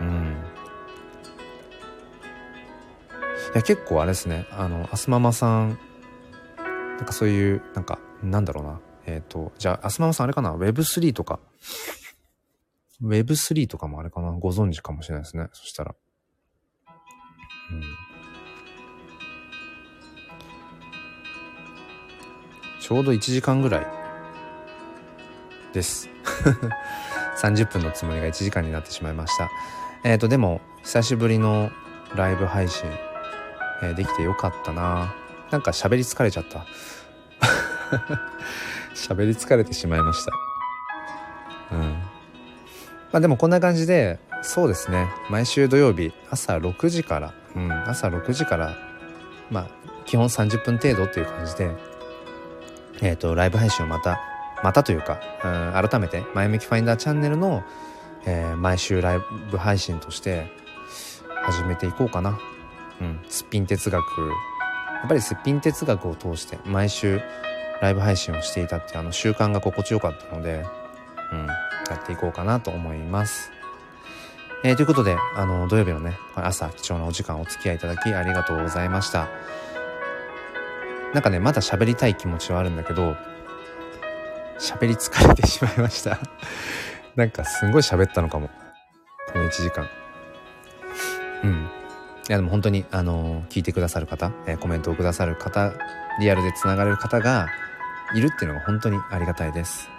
[0.00, 0.33] うん。
[3.54, 4.46] や結構あれですね。
[4.50, 5.78] あのアスママさん
[6.96, 8.80] なんかそういうなんかなんだろうな。
[9.06, 11.40] えっ、ー、とじゃあアスママさんあれかな？Web3 とか。
[13.02, 14.32] Web3 とかもあれかな？
[14.32, 15.48] ご存知かもしれないですね。
[15.52, 15.94] そしたら。
[17.70, 17.82] うん。
[22.80, 23.86] ちょうど1時間ぐらい。
[25.72, 26.08] です。
[27.42, 29.50] 30分のつもりが1時間になってしまいました。
[30.04, 31.70] えっ、ー、とでも久しぶりの
[32.14, 32.88] ライブ配信
[33.84, 35.14] えー、できてよかったな。
[35.50, 36.64] なんか喋り疲れちゃった。
[38.94, 40.32] 喋り疲れてしまいました。
[41.72, 41.80] うん。
[43.12, 45.08] まあでもこんな感じでそうですね。
[45.30, 48.76] 毎週土曜日朝6時からうん朝6時から
[49.50, 49.68] まあ
[50.04, 51.70] 基本30分程度っていう感じで
[53.02, 54.20] えっ、ー、とライブ配信をまた
[54.62, 55.48] またというか、う
[55.86, 57.62] ん、改めて前向きファインダーチャンネルの、
[58.26, 59.18] えー、毎週ライ
[59.50, 60.50] ブ配信として
[61.42, 62.38] 始めていこうかな。
[63.00, 67.20] うん、すっぴん哲学やっぱりすっぴん哲学を通して毎週
[67.82, 70.64] ライブ配信をしていたってあの習慣が心地よかったので、
[71.32, 73.50] うん、やっていこうかなと思います。
[74.64, 79.28] えー、ということで、あの、土曜日のね、朝、貴重なお時間お付き合いいただきありがとうございました。
[81.12, 83.14] なんかね、まだ喋りたい気持ちはあるんだけど、
[84.58, 86.18] 喋り疲れてしまいました
[87.16, 88.48] なんかすんごい喋ったのかも。
[89.32, 89.86] この1時間。
[91.42, 91.68] うん。
[92.26, 95.74] いやでも本当に、あの、聞いてくださる方、え、コメントをくださる方、
[96.20, 97.48] リアルで繋がれる方が
[98.14, 99.90] いるっていうのが本当にありがたいです。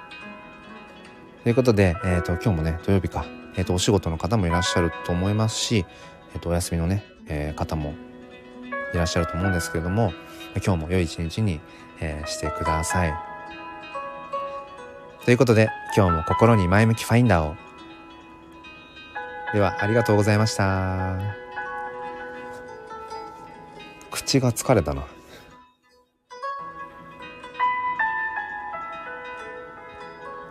[1.43, 5.85] ということで、えっ、ー、と、今日もね、土曜日か、えっ、と、お仕事の方もいらっしゃると思いますし、
[6.33, 7.93] えっ、と、お休みのね、え方も
[8.93, 10.11] いらっしゃると思うんですけれども、
[10.65, 11.61] 今日も良い一日に、
[12.01, 13.13] えしてください。
[15.25, 17.55] ということで、今日も心に前向きファインダーを。
[19.53, 21.44] では、ありがとうございました。
[24.15, 25.05] 口が疲れたな。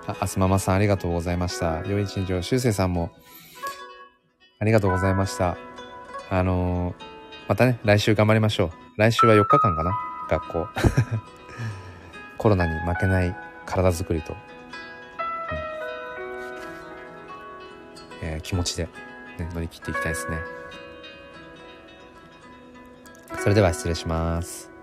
[0.06, 1.82] あ、あすままさんありがとうございました。
[1.86, 3.10] 良い一日を、しゅうせいさんも
[4.58, 5.56] ありがとうございました。
[6.28, 6.94] あのー、
[7.48, 8.70] またね、来週頑張りましょう。
[8.98, 9.96] 来週は4日間かな？
[10.28, 10.68] 学校。
[12.36, 13.34] コロナに負けない
[13.64, 14.36] 体づくりと、う
[18.26, 18.84] んえー、気持ちで、
[19.38, 20.63] ね、乗り切っていきたいですね。
[23.41, 24.74] それでは失礼します。